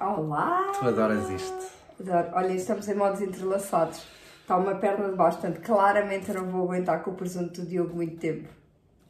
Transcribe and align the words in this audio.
Olá! 0.00 0.72
Tu 0.78 0.86
adoras 0.88 1.28
isto. 1.30 1.66
Adoro. 2.00 2.28
Olha, 2.34 2.52
estamos 2.54 2.88
em 2.88 2.94
modos 2.94 3.20
entrelaçados. 3.20 4.02
Está 4.40 4.56
uma 4.56 4.74
perna 4.74 5.10
de 5.10 5.16
baixo, 5.16 5.38
portanto, 5.38 5.60
claramente 5.64 6.28
eu 6.30 6.42
não 6.42 6.50
vou 6.50 6.64
aguentar 6.64 7.02
com 7.02 7.10
o 7.12 7.14
presunto 7.14 7.60
do 7.60 7.66
Diogo 7.66 7.94
muito 7.94 8.16
tempo. 8.16 8.48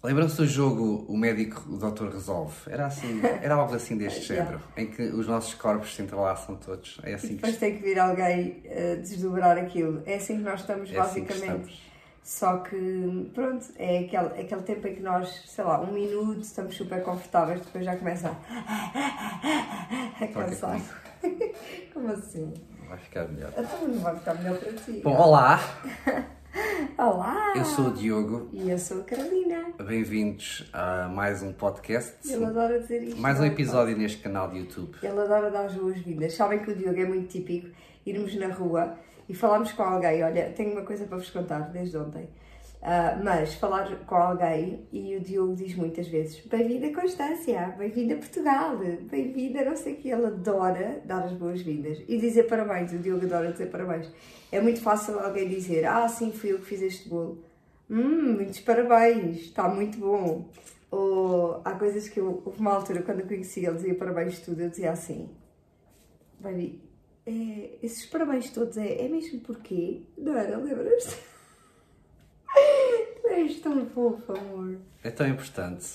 Lembram-se 0.03 0.37
do 0.37 0.47
jogo 0.47 1.07
O 1.09 1.17
Médico, 1.17 1.63
o 1.71 1.77
Doutor 1.79 2.11
Resolve? 2.13 2.55
Era 2.67 2.87
assim, 2.87 3.21
era 3.41 3.55
algo 3.55 3.73
assim 3.75 3.97
deste 3.97 4.23
género, 4.23 4.61
em 4.77 4.87
que 4.91 5.03
os 5.03 5.27
nossos 5.29 5.55
corpos 5.55 5.95
se 5.95 6.03
entrelaçam 6.03 6.57
todos. 6.57 7.01
É 7.05 7.13
E 7.13 7.15
assim 7.15 7.29
que, 7.29 7.35
depois 7.37 7.57
tem 7.57 7.77
que 7.77 7.83
vir 7.83 7.99
alguém 8.01 8.61
eh, 8.65 8.97
desdobrar 8.97 9.57
aquilo. 9.57 10.03
É 10.05 10.17
assim 10.17 10.39
que 10.39 10.43
nós 10.43 10.61
estamos, 10.61 10.93
é 10.93 10.99
assim 10.99 11.25
que 11.25 11.33
basicamente. 11.33 11.71
estamos. 11.71 11.92
Só 12.23 12.59
que, 12.59 13.31
pronto, 13.35 13.67
é 13.77 14.01
aquele, 14.01 14.41
aquele 14.41 14.63
tempo 14.63 14.87
em 14.87 14.95
que 14.95 15.03
nós, 15.03 15.43
sei 15.47 15.65
lá, 15.65 15.81
um 15.81 15.93
minuto, 15.93 16.41
estamos 16.41 16.77
super 16.77 17.03
confortáveis, 17.03 17.61
depois 17.61 17.85
já 17.85 17.97
começa 17.97 18.29
a, 18.29 20.25
a 20.25 20.29
cansar. 20.29 20.81
Como 21.93 22.09
assim? 22.13 22.53
Vai 22.89 22.99
ficar 22.99 23.27
melhor. 23.29 23.53
Então 23.57 23.89
não 23.89 23.99
vai 23.99 24.17
ficar 24.17 24.35
melhor 24.35 24.57
para 24.59 24.73
ti. 24.73 25.01
Bom, 25.03 25.17
olá, 25.17 25.59
Olá! 26.99 27.55
eu 27.57 27.65
sou 27.65 27.87
o 27.87 27.93
Diogo. 27.93 28.49
E 28.53 28.71
eu 28.71 28.79
sou 28.79 29.01
a 29.01 29.05
Carolina. 29.05 29.73
Bem-vindos 29.85 30.69
a 30.73 31.09
mais 31.09 31.43
um 31.43 31.53
podcast, 31.53 32.31
Ele 32.31 32.45
adora 32.45 32.79
dizer 32.79 33.03
isto. 33.03 33.21
mais 33.21 33.41
um 33.41 33.45
é? 33.45 33.47
episódio 33.49 33.97
neste 33.97 34.19
canal 34.23 34.51
de 34.51 34.59
YouTube. 34.59 34.97
Ele 35.03 35.19
adora 35.19 35.51
dar 35.51 35.65
as 35.65 35.75
boas-vindas. 35.75 36.35
Sabem 36.35 36.61
que 36.61 36.71
o 36.71 36.77
Diogo 36.77 37.01
é 37.01 37.05
muito 37.05 37.29
típico 37.29 37.69
irmos 38.05 38.35
na 38.37 38.49
rua 38.49 38.97
e 39.33 39.35
falarmos 39.35 39.73
com 39.73 39.83
alguém. 39.83 40.23
Olha, 40.23 40.51
tenho 40.51 40.73
uma 40.73 40.83
coisa 40.83 41.07
para 41.07 41.17
vos 41.17 41.31
contar 41.31 41.61
desde 41.71 41.97
ontem. 41.97 42.29
Ah, 42.83 43.19
mas 43.25 43.55
falar 43.55 44.05
com 44.05 44.15
alguém 44.15 44.87
e 44.93 45.17
o 45.17 45.21
Diogo 45.21 45.57
diz 45.57 45.75
muitas 45.75 46.07
vezes: 46.07 46.45
Bem-vinda 46.47 46.93
Constância, 46.93 47.75
bem-vinda 47.79 48.17
Portugal, 48.17 48.77
bem-vinda 48.77 49.65
não 49.65 49.75
sei 49.75 49.95
o 49.95 49.97
que. 49.97 50.11
Ele 50.11 50.27
adora 50.27 51.01
dar 51.07 51.25
as 51.25 51.33
boas-vindas 51.33 52.03
e 52.07 52.19
dizer 52.19 52.43
parabéns. 52.43 52.93
O 52.93 52.99
Diogo 52.99 53.25
adora 53.25 53.53
dizer 53.53 53.71
parabéns. 53.71 54.11
É 54.51 54.61
muito 54.61 54.83
fácil 54.83 55.19
alguém 55.19 55.49
dizer: 55.49 55.87
Ah, 55.87 56.07
sim, 56.09 56.31
fui 56.31 56.53
eu 56.53 56.59
que 56.59 56.67
fiz 56.67 56.83
este 56.83 57.09
bolo. 57.09 57.43
Hum, 57.89 58.35
muitos 58.35 58.61
parabéns, 58.61 59.39
está 59.39 59.67
muito 59.67 59.97
bom. 59.97 60.47
Ou 60.91 61.63
há 61.65 61.73
coisas 61.73 62.07
que 62.07 62.21
eu, 62.21 62.43
uma 62.59 62.73
altura 62.75 63.01
quando 63.01 63.21
eu 63.21 63.27
conheci 63.27 63.65
ele 63.65 63.77
dizia 63.77 63.95
parabéns 63.95 64.41
tudo, 64.41 64.61
eu 64.61 64.69
dizia 64.69 64.91
assim: 64.91 65.31
Baby, 66.39 66.92
é, 67.27 67.79
esses 67.83 68.07
parabéns 68.07 68.51
todos 68.51 68.77
é, 68.77 69.05
é 69.05 69.09
mesmo 69.09 69.41
porquê? 69.41 70.03
Não 70.19 70.37
era? 70.37 70.57
Lembras-te? 70.57 71.17
Tu 73.23 73.29
és 73.29 73.61
tão 73.61 73.87
fofo, 73.87 74.33
amor. 74.37 74.77
É 75.03 75.11
tão 75.11 75.27
importante 75.27 75.87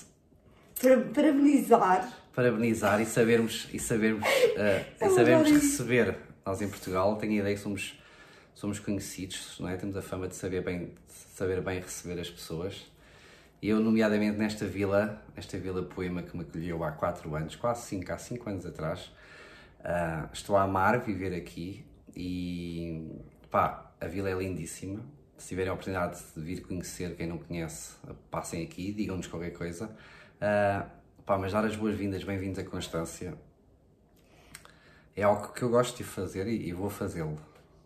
Para, 0.80 1.00
parabenizar. 1.00 2.12
parabenizar 2.34 3.00
e 3.00 3.06
sabermos, 3.06 3.68
e 3.72 3.78
sabermos, 3.78 4.26
eh, 4.56 4.86
e 5.00 5.08
sabermos 5.10 5.50
receber. 5.50 6.16
Nós 6.44 6.60
em 6.62 6.68
Portugal 6.68 7.16
tenho 7.16 7.32
a 7.34 7.36
ideia 7.36 7.54
que 7.54 7.60
somos, 7.60 8.00
somos 8.54 8.78
conhecidos, 8.80 9.56
não 9.60 9.68
é? 9.68 9.76
Temos 9.76 9.96
a 9.96 10.02
fama 10.02 10.26
de 10.26 10.34
saber 10.34 10.62
bem, 10.62 10.86
de 10.86 11.12
saber 11.34 11.60
bem 11.60 11.80
receber 11.80 12.18
as 12.18 12.30
pessoas. 12.30 12.90
E 13.60 13.68
eu, 13.68 13.78
nomeadamente 13.80 14.38
nesta 14.38 14.64
vila, 14.66 15.22
nesta 15.36 15.58
vila 15.58 15.82
poema 15.82 16.22
que 16.22 16.36
me 16.36 16.42
acolheu 16.42 16.82
há 16.82 16.92
4 16.92 17.34
anos, 17.34 17.56
quase 17.56 17.86
5, 17.88 18.12
há 18.12 18.18
5 18.18 18.48
anos 18.48 18.66
atrás, 18.66 19.10
ah, 19.84 20.28
estou 20.32 20.56
a 20.56 20.62
amar 20.62 21.00
viver 21.00 21.34
aqui 21.34 21.84
e 22.16 23.10
pá, 23.50 23.90
a 24.00 24.06
vila 24.06 24.30
é 24.30 24.34
lindíssima. 24.34 25.00
Se 25.36 25.48
tiverem 25.48 25.70
a 25.70 25.72
oportunidade 25.72 26.18
de 26.36 26.40
vir 26.42 26.62
conhecer, 26.62 27.14
quem 27.14 27.26
não 27.28 27.38
conhece, 27.38 27.92
passem 28.30 28.62
aqui, 28.64 28.92
digam-nos 28.92 29.26
qualquer 29.28 29.52
coisa. 29.52 29.90
Ah, 30.40 30.86
pá, 31.24 31.38
mas 31.38 31.52
dar 31.52 31.64
as 31.64 31.76
boas-vindas, 31.76 32.24
bem-vindos 32.24 32.58
a 32.58 32.64
Constância. 32.64 33.34
É 35.16 35.22
algo 35.22 35.48
que 35.52 35.62
eu 35.62 35.68
gosto 35.70 35.96
de 35.96 36.04
fazer 36.04 36.46
e, 36.46 36.68
e 36.68 36.72
vou 36.72 36.88
fazê-lo. 36.90 37.38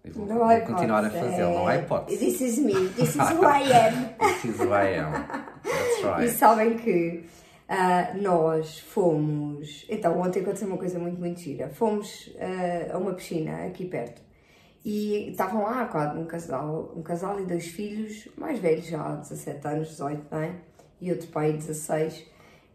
E 0.04 0.10
vou, 0.10 0.26
vou 0.26 0.60
continuar 0.62 1.04
a 1.04 1.10
fazê-lo, 1.10 1.54
não 1.54 1.68
há 1.68 1.74
É, 1.76 1.78
hipótese. 1.82 2.18
This 2.18 2.40
is 2.40 2.58
me, 2.58 2.88
this 2.90 3.10
is 3.10 3.16
who 3.16 3.44
I 3.46 3.62
am. 3.72 4.14
This 4.18 4.44
is 4.46 4.60
who 4.60 4.72
I 4.74 4.98
am. 4.98 5.12
That's 5.62 5.98
E 6.00 6.04
right. 6.04 6.30
sabem 6.30 6.76
que 6.76 7.24
ah, 7.74 8.12
nós 8.14 8.80
fomos. 8.80 9.86
Então, 9.88 10.20
ontem 10.20 10.42
aconteceu 10.42 10.68
uma 10.68 10.76
coisa 10.76 10.98
muito, 10.98 11.18
muito 11.18 11.40
gira. 11.40 11.70
Fomos 11.70 12.30
ah, 12.38 12.94
a 12.94 12.98
uma 12.98 13.14
piscina 13.14 13.64
aqui 13.64 13.86
perto 13.86 14.20
e 14.84 15.30
estavam 15.30 15.62
lá 15.62 16.14
um 16.14 16.26
casal, 16.26 16.92
um 16.94 17.02
casal 17.02 17.40
e 17.40 17.46
dois 17.46 17.68
filhos, 17.68 18.28
mais 18.36 18.58
velhos 18.58 18.86
já, 18.86 19.14
17 19.14 19.66
anos, 19.66 19.88
18, 19.88 20.26
não 20.30 20.38
é? 20.38 20.54
E 21.00 21.10
outro 21.10 21.28
pai, 21.28 21.54
16. 21.54 22.26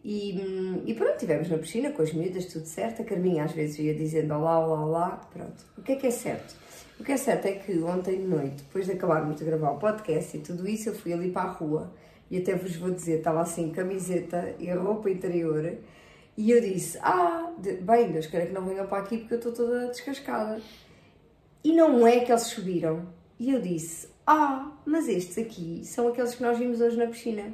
E, 0.04 0.84
e 0.88 0.94
pronto, 0.96 1.14
estivemos 1.14 1.48
na 1.48 1.60
piscina 1.60 1.92
com 1.92 2.02
as 2.02 2.12
miúdas, 2.12 2.46
tudo 2.46 2.66
certo. 2.66 3.04
A 3.04 3.06
Carminha 3.06 3.44
às 3.44 3.52
vezes 3.52 3.78
ia 3.78 3.94
dizendo 3.94 4.34
olá, 4.34 4.66
olá, 4.66 4.84
olá. 4.84 5.22
Pronto. 5.32 5.64
O 5.78 5.84
que 5.84 5.92
é 5.92 5.96
que 5.96 6.08
é 6.08 6.12
certo? 6.12 6.56
O 7.00 7.04
que 7.04 7.12
é 7.12 7.18
certo 7.18 7.46
é 7.46 7.52
que 7.52 7.78
ontem 7.84 8.18
de 8.18 8.28
noite, 8.28 8.64
depois 8.64 8.88
de 8.88 8.94
acabarmos 8.94 9.36
de 9.36 9.46
gravar 9.46 9.72
o 9.72 9.78
podcast 9.78 10.36
e 10.36 10.40
tudo 10.40 10.68
isso, 10.68 10.90
eu 10.90 10.96
fui 10.96 11.14
ali 11.14 11.30
para 11.30 11.44
a 11.44 11.52
rua 11.52 11.94
e 12.30 12.38
até 12.38 12.56
vos 12.56 12.76
vou 12.76 12.92
dizer, 12.92 13.20
estava 13.20 13.42
assim, 13.42 13.72
camiseta 13.72 14.56
e 14.60 14.70
roupa 14.72 15.10
interior. 15.10 15.78
E 16.36 16.52
eu 16.52 16.62
disse: 16.62 17.00
Ah, 17.02 17.52
bem, 17.82 18.12
Deus 18.12 18.28
queira 18.28 18.46
que 18.46 18.54
não 18.54 18.66
venham 18.66 18.86
para 18.88 19.00
aqui 19.00 19.18
porque 19.18 19.34
eu 19.36 19.38
estou 19.40 19.54
toda 19.54 19.88
descascada. 19.88 20.62
E 21.64 21.74
não 21.74 22.06
é 22.06 22.20
que 22.20 22.32
eles 22.32 22.44
subiram. 22.44 23.08
E 23.40 23.52
eu 23.52 23.62
disse: 23.62 24.10
Ah, 24.26 24.72
mas 24.86 25.08
estes 25.08 25.38
aqui 25.38 25.82
são 25.84 26.10
aqueles 26.10 26.36
que 26.36 26.44
nós 26.44 26.58
vimos 26.58 26.82
hoje 26.82 26.98
na 26.98 27.08
piscina. 27.08 27.54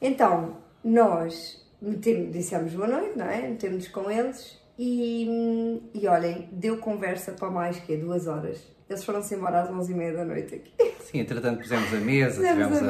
Então, 0.00 0.56
nós 0.84 1.64
metemos, 1.80 2.32
dissemos 2.32 2.74
boa 2.74 2.88
noite, 2.88 3.16
não 3.16 3.26
é? 3.26 3.48
Metemos 3.48 3.88
com 3.88 4.10
eles 4.10 4.58
e, 4.78 5.80
e 5.94 6.06
olhem, 6.06 6.48
deu 6.52 6.78
conversa 6.78 7.32
para 7.32 7.50
mais 7.50 7.78
que 7.80 7.96
duas 7.96 8.26
horas. 8.26 8.77
Eles 8.88 9.04
foram-se 9.04 9.34
embora 9.34 9.62
às 9.62 9.70
11h30 9.70 10.16
da 10.16 10.24
noite 10.24 10.54
aqui. 10.54 10.72
Sim, 11.00 11.20
entretanto 11.20 11.58
pusemos 11.60 11.92
a 11.92 11.96
mesa, 11.98 12.36
Pusemos 12.40 12.78
tivemos 12.78 12.82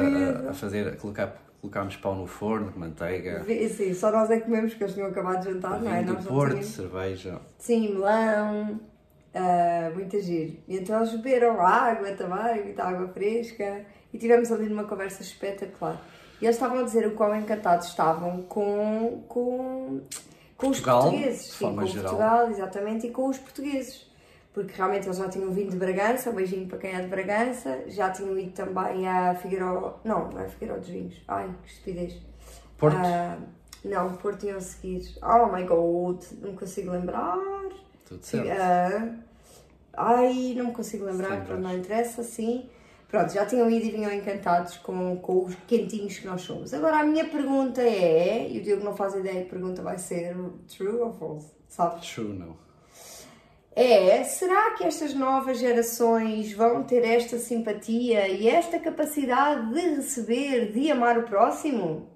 a 0.43 0.47
a, 0.47 0.49
a- 0.51 0.53
fazer, 0.53 0.87
a 0.87 0.95
colocar, 0.95 1.35
colocámos 1.61 1.95
pão 1.97 2.15
no 2.15 2.25
forno, 2.27 2.71
manteiga, 2.75 3.43
Sim, 3.69 3.93
só 3.93 4.11
nós 4.11 4.29
é 4.29 4.37
que 4.39 4.45
comemos, 4.45 4.71
porque 4.71 4.83
eles 4.85 4.93
tinham 4.93 5.09
acabado 5.09 5.39
de 5.45 5.51
jantar, 5.53 5.81
não 5.81 5.93
é? 5.93 6.01
Nós 6.01 6.25
Porto, 6.25 6.51
tínhamos. 6.51 6.67
cerveja. 6.73 7.39
Sim, 7.57 7.93
melão, 7.95 8.79
ah, 9.35 9.91
muita 9.93 10.21
giro. 10.21 10.55
E 10.67 10.77
então 10.77 10.97
eles 10.97 11.11
beberam 11.15 11.59
água 11.61 12.11
também, 12.13 12.63
muita 12.63 12.83
água 12.83 13.07
fresca. 13.09 13.81
E 14.13 14.17
tivemos 14.17 14.51
ali 14.51 14.67
numa 14.69 14.85
conversa 14.85 15.21
espetacular. 15.21 16.01
E 16.41 16.45
eles 16.45 16.55
estavam 16.55 16.79
a 16.79 16.83
dizer 16.83 17.05
o 17.07 17.11
quão 17.11 17.35
encantados 17.35 17.87
estavam 17.87 18.41
com, 18.43 19.23
com, 19.27 20.01
com 20.57 20.69
os 20.69 20.79
Portugal, 20.79 21.01
portugueses. 21.03 21.45
de 21.45 21.51
Sim, 21.51 21.75
com 21.75 21.85
geral. 21.85 22.15
Portugal, 22.15 22.49
exatamente, 22.51 23.07
e 23.07 23.11
com 23.11 23.27
os 23.27 23.37
portugueses. 23.37 24.08
Porque 24.59 24.73
realmente 24.75 25.05
eles 25.07 25.17
já 25.17 25.29
tinham 25.29 25.49
vindo 25.51 25.71
de 25.71 25.77
Bragança, 25.77 26.29
um 26.29 26.33
beijinho 26.33 26.67
para 26.67 26.77
quem 26.79 26.91
é 26.93 27.01
de 27.01 27.07
Bragança, 27.07 27.83
já 27.87 28.09
tinham 28.11 28.37
ido 28.37 28.51
também 28.51 29.07
a 29.07 29.33
Figueiró. 29.33 29.99
Não, 30.03 30.29
não 30.29 30.41
é 30.41 30.49
Figueiró 30.49 30.77
dos 30.77 30.89
Vinhos. 30.89 31.15
Ai, 31.29 31.49
que 31.63 31.69
estupidez. 31.71 32.17
Porto, 32.77 32.97
Ah, 32.97 33.37
não, 33.85 34.13
Porto 34.17 34.45
iam 34.45 34.59
seguir. 34.59 35.17
Oh 35.23 35.45
my 35.47 35.63
god, 35.63 36.21
não 36.41 36.53
consigo 36.55 36.91
lembrar. 36.91 37.37
tudo 38.05 38.21
certo. 38.21 38.49
Ah, 38.51 39.15
ai, 39.93 40.53
não 40.57 40.65
me 40.65 40.71
consigo 40.73 41.05
lembrar, 41.05 41.45
pronto, 41.45 41.61
não 41.61 41.73
interessa, 41.77 42.21
sim. 42.21 42.69
Pronto, 43.07 43.31
já 43.31 43.45
tinham 43.45 43.69
ido 43.71 43.85
e 43.85 43.91
vinham 43.91 44.11
encantados 44.13 44.75
com, 44.77 45.15
com 45.17 45.45
os 45.45 45.55
quentinhos 45.67 46.19
que 46.19 46.27
nós 46.27 46.41
somos. 46.41 46.73
Agora 46.73 46.97
a 46.97 47.03
minha 47.05 47.25
pergunta 47.29 47.81
é, 47.81 48.51
e 48.51 48.59
o 48.59 48.61
Diogo 48.61 48.83
não 48.83 48.93
faz 48.95 49.15
ideia 49.15 49.41
que 49.41 49.47
a 49.47 49.49
pergunta 49.51 49.81
vai 49.81 49.97
ser 49.97 50.35
true 50.67 50.97
ou 50.97 51.13
false, 51.13 51.47
sabes? 51.69 52.07
True, 52.13 52.33
não. 52.37 52.68
É, 53.75 54.23
será 54.23 54.71
que 54.71 54.83
estas 54.83 55.13
novas 55.13 55.59
gerações 55.59 56.51
vão 56.51 56.83
ter 56.83 57.03
esta 57.05 57.37
simpatia 57.37 58.27
e 58.27 58.47
esta 58.47 58.79
capacidade 58.79 59.71
de 59.73 59.95
receber, 59.95 60.71
de 60.71 60.91
amar 60.91 61.17
o 61.17 61.23
próximo? 61.23 62.09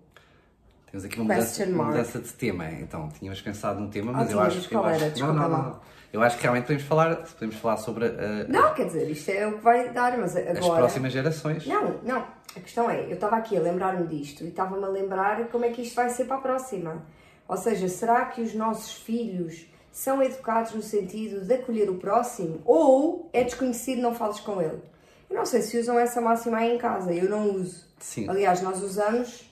Temos 0.87 1.05
aqui 1.05 1.19
uma 1.19 1.33
mudança, 1.33 1.65
uma 1.65 1.83
mudança 1.85 2.19
de 2.19 2.33
tema, 2.33 2.69
então. 2.69 3.09
Tínhamos 3.09 3.41
pensado 3.41 3.79
num 3.79 3.89
tema, 3.89 4.11
mas 4.11 4.29
Ah, 4.29 4.31
eu 4.31 4.39
acho 4.39 4.67
que. 4.67 4.75
Eu 4.75 4.83
acho, 4.83 5.09
Desculpa 5.09 5.33
não, 5.33 5.49
não, 5.49 5.63
não. 5.63 5.79
Eu 6.11 6.21
acho 6.21 6.37
que 6.37 6.43
realmente 6.43 6.65
podemos 6.65 6.83
falar, 6.83 7.15
podemos 7.15 7.55
falar 7.55 7.77
sobre 7.77 8.05
uh, 8.05 8.45
Não, 8.47 8.71
quer 8.75 8.85
dizer, 8.85 9.09
isto 9.09 9.31
é 9.31 9.47
o 9.47 9.53
que 9.57 9.63
vai 9.63 9.89
dar, 9.89 10.15
mas 10.19 10.35
agora... 10.35 10.59
as 10.59 10.67
próximas 10.67 11.11
gerações. 11.11 11.65
Não, 11.65 11.99
não. 12.03 12.27
A 12.55 12.59
questão 12.59 12.87
é, 12.87 13.05
eu 13.05 13.15
estava 13.15 13.37
aqui 13.37 13.57
a 13.57 13.59
lembrar-me 13.59 14.05
disto 14.05 14.43
e 14.43 14.49
estava-me 14.49 14.83
a 14.83 14.87
lembrar 14.87 15.47
como 15.47 15.65
é 15.65 15.69
que 15.69 15.81
isto 15.81 15.95
vai 15.95 16.11
ser 16.11 16.25
para 16.25 16.35
a 16.37 16.41
próxima. 16.41 17.03
Ou 17.47 17.57
seja, 17.57 17.87
será 17.87 18.25
que 18.25 18.41
os 18.41 18.53
nossos 18.53 18.93
filhos 18.93 19.65
são 19.93 20.21
educados 20.21 20.73
no 20.73 20.81
sentido 20.81 21.45
de 21.45 21.53
acolher 21.53 21.89
o 21.89 21.95
próximo 21.95 22.59
ou 22.65 23.29
é 23.31 23.43
desconhecido, 23.45 24.01
não 24.01 24.13
fales 24.13 24.39
com 24.41 24.61
ele? 24.61 24.81
Eu 25.29 25.37
não 25.37 25.45
sei 25.45 25.61
se 25.61 25.77
usam 25.79 25.97
essa 25.97 26.19
máxima 26.19 26.57
aí 26.57 26.75
em 26.75 26.77
casa, 26.77 27.13
eu 27.13 27.29
não 27.29 27.51
uso. 27.55 27.85
Sim. 27.99 28.27
Aliás, 28.27 28.61
nós 28.61 28.81
usamos 28.83 29.49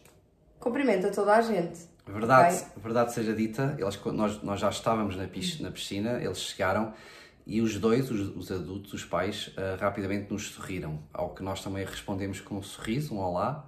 cumprimenta 0.60 1.10
toda 1.12 1.34
a 1.36 1.42
gente. 1.42 1.80
Verdade, 2.06 2.56
Ok? 2.58 2.68
verdade 2.84 3.14
seja 3.14 3.34
dita, 3.34 3.76
eles, 3.80 3.98
nós, 4.06 4.42
nós 4.44 4.60
já 4.60 4.70
estávamos 4.70 5.16
na, 5.16 5.28
pis- 5.28 5.60
na 5.62 5.72
piscina, 5.72 6.20
eles 6.22 6.40
chegaram 6.40 6.94
e 7.48 7.62
os 7.62 7.78
dois, 7.80 8.10
os, 8.12 8.36
os 8.36 8.52
adultos, 8.52 8.94
os 8.94 9.06
pais, 9.06 9.52
ah, 9.56 9.78
rapidamente 9.80 10.32
nos 10.34 10.50
sorriram, 10.50 11.00
ao 11.14 11.30
que 11.34 11.42
nós 11.44 11.64
também 11.64 11.86
respondemos 11.86 12.40
com 12.42 12.56
um 12.56 12.64
sorriso, 12.64 13.14
um 13.14 13.20
olá, 13.20 13.66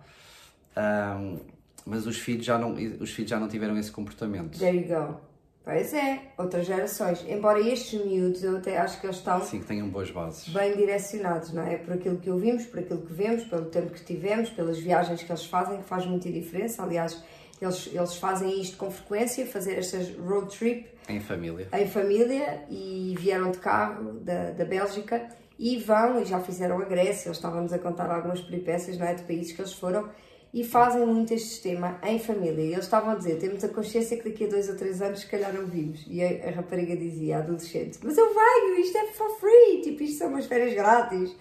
Ahm, 0.76 1.38
mas 1.86 2.08
os 2.08 2.18
filhos, 2.18 2.46
já 2.46 2.58
não, 2.58 2.74
os 3.00 3.12
filhos 3.12 3.30
já 3.30 3.40
não 3.40 3.48
tiveram 3.48 3.78
esse 3.78 3.92
comportamento. 3.92 4.58
There 4.58 4.76
you 4.76 4.88
go. 4.88 5.20
Pois 5.64 5.94
é, 5.94 6.20
outras 6.38 6.66
gerações. 6.66 7.24
Embora 7.28 7.60
estes 7.62 8.04
miúdos, 8.06 8.44
eu 8.44 8.58
até 8.58 8.78
acho 8.78 9.00
que 9.00 9.06
eles 9.08 9.16
estão 9.18 9.40
Sim, 9.42 9.62
que 9.62 9.66
tenham 9.66 9.88
boas 9.88 10.12
bases. 10.12 10.50
bem 10.50 10.76
direcionados, 10.76 11.54
não 11.54 11.64
é? 11.64 11.78
Por 11.78 11.94
aquilo 11.94 12.18
que 12.18 12.30
ouvimos, 12.30 12.66
por 12.66 12.80
aquilo 12.80 13.02
que 13.02 13.14
vemos, 13.14 13.46
pelo 13.46 13.66
tempo 13.66 13.92
que 13.92 14.04
tivemos, 14.04 14.50
pelas 14.50 14.78
viagens 14.78 15.24
que 15.24 15.32
eles 15.32 15.46
fazem, 15.46 15.78
que 15.78 15.86
faz 15.86 16.06
muita 16.06 16.30
diferença. 16.30 16.84
Aliás, 16.84 17.24
eles, 17.62 17.90
eles 17.94 18.16
fazem 18.18 18.60
isto 18.60 18.76
com 18.76 18.92
frequência, 18.92 19.46
fazer 19.46 19.78
estas 19.78 20.10
road 20.18 20.54
trip 20.58 20.86
Em 21.08 21.22
família. 21.22 21.70
em 21.72 21.88
família 21.88 22.66
e 22.70 23.16
vieram 23.18 23.52
de 23.52 23.60
carro 23.60 24.16
da, 24.20 24.52
da 24.52 24.66
Bélgica 24.66 25.30
e 25.58 25.78
vão 25.78 26.22
e 26.22 26.26
já 26.26 26.42
fizeram 26.42 26.78
a 26.82 26.84
Grécia, 26.86 27.30
eles 27.30 27.38
estavam-nos 27.38 27.72
a 27.72 27.80
contar 27.80 28.12
algumas 28.12 28.42
peripécias 28.42 28.98
não 28.98 29.06
é, 29.08 29.14
de 29.14 29.24
países 29.24 29.54
que 29.54 29.62
eles 29.62 29.72
foram 29.72 30.10
e 30.54 30.64
fazem 30.64 31.06
muito 31.06 31.34
este 31.34 31.50
sistema 31.50 32.00
em 32.04 32.20
família. 32.20 32.62
E 32.62 32.74
eles 32.74 32.86
estavam 32.86 33.12
a 33.12 33.16
dizer, 33.16 33.40
temos 33.40 33.64
a 33.64 33.70
consciência 33.70 34.16
que 34.18 34.30
daqui 34.30 34.46
a 34.46 34.48
dois 34.48 34.70
ou 34.70 34.76
três 34.76 35.02
anos 35.02 35.22
se 35.22 35.26
calhar 35.26 35.52
não 35.52 35.66
vimos. 35.66 36.06
E 36.08 36.24
a, 36.24 36.50
a 36.50 36.52
rapariga 36.52 36.96
dizia, 36.96 37.38
a 37.38 37.40
adolescente, 37.40 37.98
mas 38.04 38.18
eu 38.18 38.28
venho, 38.28 38.80
isto 38.80 38.98
é 38.98 39.08
for 39.08 39.40
free, 39.40 39.82
tipo, 39.82 40.04
isto 40.04 40.20
são 40.20 40.28
umas 40.28 40.46
férias 40.46 40.74
grátis. 40.74 41.36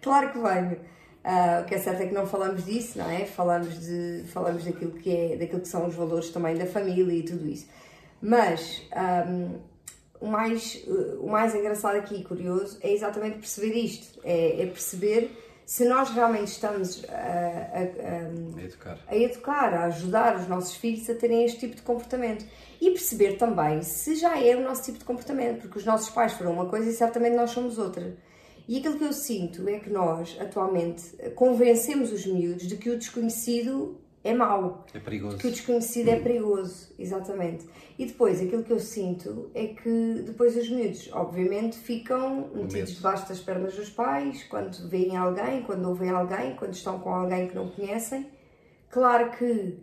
Claro 0.00 0.32
que 0.32 0.38
venho. 0.38 0.78
Ah, 1.22 1.62
o 1.62 1.66
que 1.66 1.74
é 1.74 1.78
certo 1.78 2.02
é 2.02 2.06
que 2.06 2.14
não 2.14 2.26
falamos 2.26 2.64
disso, 2.64 2.98
não 2.98 3.10
é? 3.10 3.24
Falamos, 3.24 3.80
de, 3.80 4.24
falamos 4.28 4.64
daquilo, 4.64 4.92
que 4.92 5.14
é, 5.14 5.36
daquilo 5.36 5.60
que 5.60 5.68
são 5.68 5.86
os 5.86 5.94
valores 5.94 6.30
também 6.30 6.54
da 6.54 6.66
família 6.66 7.14
e 7.14 7.22
tudo 7.22 7.46
isso. 7.46 7.66
Mas 8.20 8.82
ahm, 8.92 9.56
o, 10.20 10.26
mais, 10.26 10.82
o 11.20 11.26
mais 11.26 11.54
engraçado 11.54 11.96
aqui 11.96 12.22
curioso 12.24 12.78
é 12.82 12.92
exatamente 12.92 13.38
perceber 13.38 13.74
isto: 13.74 14.20
é, 14.22 14.62
é 14.62 14.66
perceber 14.66 15.30
se 15.66 15.84
nós 15.86 16.10
realmente 16.10 16.48
estamos 16.48 17.04
a, 17.08 17.12
a- 17.12 17.16
a- 17.16 18.58
A 18.58 18.62
educar. 18.64 18.98
a 19.08 19.16
educar, 19.16 19.74
a 19.74 19.84
ajudar 19.86 20.36
os 20.36 20.46
nossos 20.48 20.74
filhos 20.76 21.08
a 21.08 21.14
terem 21.14 21.44
este 21.44 21.60
tipo 21.60 21.76
de 21.76 21.82
comportamento. 21.82 22.44
E 22.80 22.90
perceber 22.90 23.36
também 23.38 23.80
se 23.82 24.14
já 24.16 24.38
é 24.38 24.54
o 24.56 24.60
nosso 24.62 24.82
tipo 24.84 24.98
de 24.98 25.04
comportamento, 25.04 25.62
porque 25.62 25.78
os 25.78 25.84
nossos 25.86 26.10
pais 26.10 26.32
foram 26.34 26.52
uma 26.52 26.66
coisa 26.66 26.90
e 26.90 26.92
certamente 26.92 27.34
nós 27.36 27.50
somos 27.50 27.78
outra. 27.78 28.14
E 28.68 28.78
aquilo 28.78 28.98
que 28.98 29.04
eu 29.04 29.12
sinto 29.12 29.66
é 29.68 29.78
que 29.78 29.90
nós, 29.90 30.36
atualmente, 30.40 31.02
convencemos 31.34 32.12
os 32.12 32.26
miúdos 32.26 32.66
de 32.66 32.76
que 32.76 32.90
o 32.90 32.98
desconhecido 32.98 33.98
é 34.24 34.32
mau, 34.34 34.84
É 34.94 34.98
perigoso. 34.98 35.36
que 35.36 35.46
o 35.46 35.50
desconhecido 35.50 36.08
é 36.08 36.18
perigoso, 36.18 36.90
exatamente. 36.98 37.66
E 37.98 38.06
depois, 38.06 38.40
aquilo 38.40 38.64
que 38.64 38.72
eu 38.72 38.80
sinto 38.80 39.50
é 39.54 39.66
que 39.66 40.22
depois 40.24 40.56
os 40.56 40.68
miúdos, 40.68 41.10
obviamente, 41.12 41.76
ficam 41.76 42.48
metidos 42.54 42.96
debaixo 42.96 43.28
das 43.28 43.38
pernas 43.40 43.76
dos 43.76 43.90
pais, 43.90 44.42
quando 44.44 44.88
veem 44.88 45.14
alguém, 45.16 45.62
quando 45.62 45.86
ouvem 45.88 46.08
alguém, 46.10 46.56
quando 46.56 46.72
estão 46.72 46.98
com 46.98 47.10
alguém 47.14 47.46
que 47.48 47.54
não 47.54 47.68
conhecem. 47.68 48.26
Claro 48.90 49.30
que 49.36 49.78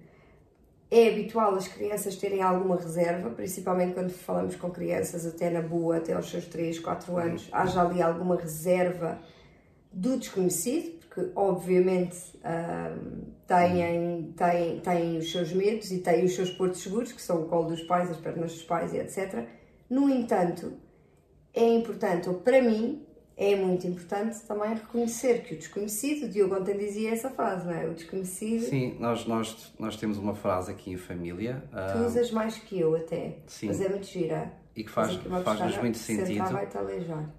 é 0.89 1.07
habitual 1.09 1.55
as 1.55 1.67
crianças 1.69 2.15
terem 2.17 2.41
alguma 2.41 2.75
reserva, 2.75 3.29
principalmente 3.29 3.93
quando 3.93 4.09
falamos 4.09 4.55
com 4.57 4.69
crianças 4.71 5.25
até 5.25 5.49
na 5.49 5.61
boa, 5.61 5.97
até 5.97 6.13
aos 6.13 6.29
seus 6.29 6.45
3, 6.47 6.79
4 6.79 7.15
anos, 7.17 7.47
haja 7.51 7.81
ali 7.81 8.01
alguma 8.01 8.35
reserva 8.35 9.19
do 9.93 10.17
desconhecido, 10.17 11.00
porque 11.13 11.30
obviamente 11.36 12.18
têm, 13.46 14.31
têm, 14.31 14.80
têm 14.80 15.18
os 15.18 15.30
seus 15.30 15.52
medos 15.52 15.92
e 15.92 16.00
têm 16.00 16.24
os 16.24 16.34
seus 16.34 16.50
portos 16.52 16.81
seguros, 16.81 17.12
que 17.12 17.22
são 17.22 17.42
o 17.42 17.46
colo 17.50 17.68
dos 17.68 17.81
pais, 17.84 18.10
as 18.10 18.18
pernas 18.18 18.54
dos 18.54 18.63
pais 18.63 18.94
e 18.94 18.98
etc. 18.98 19.46
No 19.90 20.10
entanto, 20.10 20.74
é 21.54 21.68
importante, 21.68 22.30
ou 22.30 22.36
para 22.36 22.62
mim, 22.62 23.06
é 23.36 23.58
muito 23.58 23.86
importante 23.86 24.40
também 24.48 24.74
reconhecer 24.74 25.44
que 25.44 25.54
o 25.54 25.58
desconhecido, 25.58 26.28
o 26.28 26.30
Diogo 26.30 26.56
ontem 26.56 26.78
dizia 26.78 27.12
essa 27.12 27.30
frase, 27.30 27.66
não 27.66 27.74
é? 27.74 27.88
O 27.88 27.94
desconhecido, 27.94 28.62
Sim, 28.62 28.96
nós, 28.98 29.25
nós, 29.25 29.74
nós 29.78 29.98
temos 29.98 30.18
uma 30.18 30.34
frase 30.34 30.72
aqui 30.72 30.92
em 30.92 30.98
família 30.98 31.62
tu 31.92 32.06
usas 32.06 32.31
mais 32.31 32.58
que 32.58 32.80
eu 32.80 32.96
até, 32.96 33.40
Sim. 33.48 33.68
mas 33.68 33.81
é 33.81 33.90
muito 33.90 34.06
gira. 34.06 34.61
E 34.75 34.83
que 34.83 34.89
faz- 34.91 35.18
uma 35.25 35.41
faz-nos 35.41 35.68
pessoa 35.68 35.83
muito 35.83 35.97
sentido. 35.97 36.44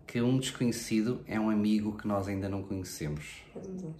que 0.07 0.21
um 0.21 0.39
desconhecido 0.39 1.21
é 1.27 1.39
um 1.41 1.49
amigo 1.51 1.97
que 1.97 2.07
nós 2.07 2.29
ainda 2.29 2.49
não 2.49 2.63
conhecemos. 2.63 3.43
Faz 3.55 3.67
a 3.67 3.71
ver? 3.71 3.95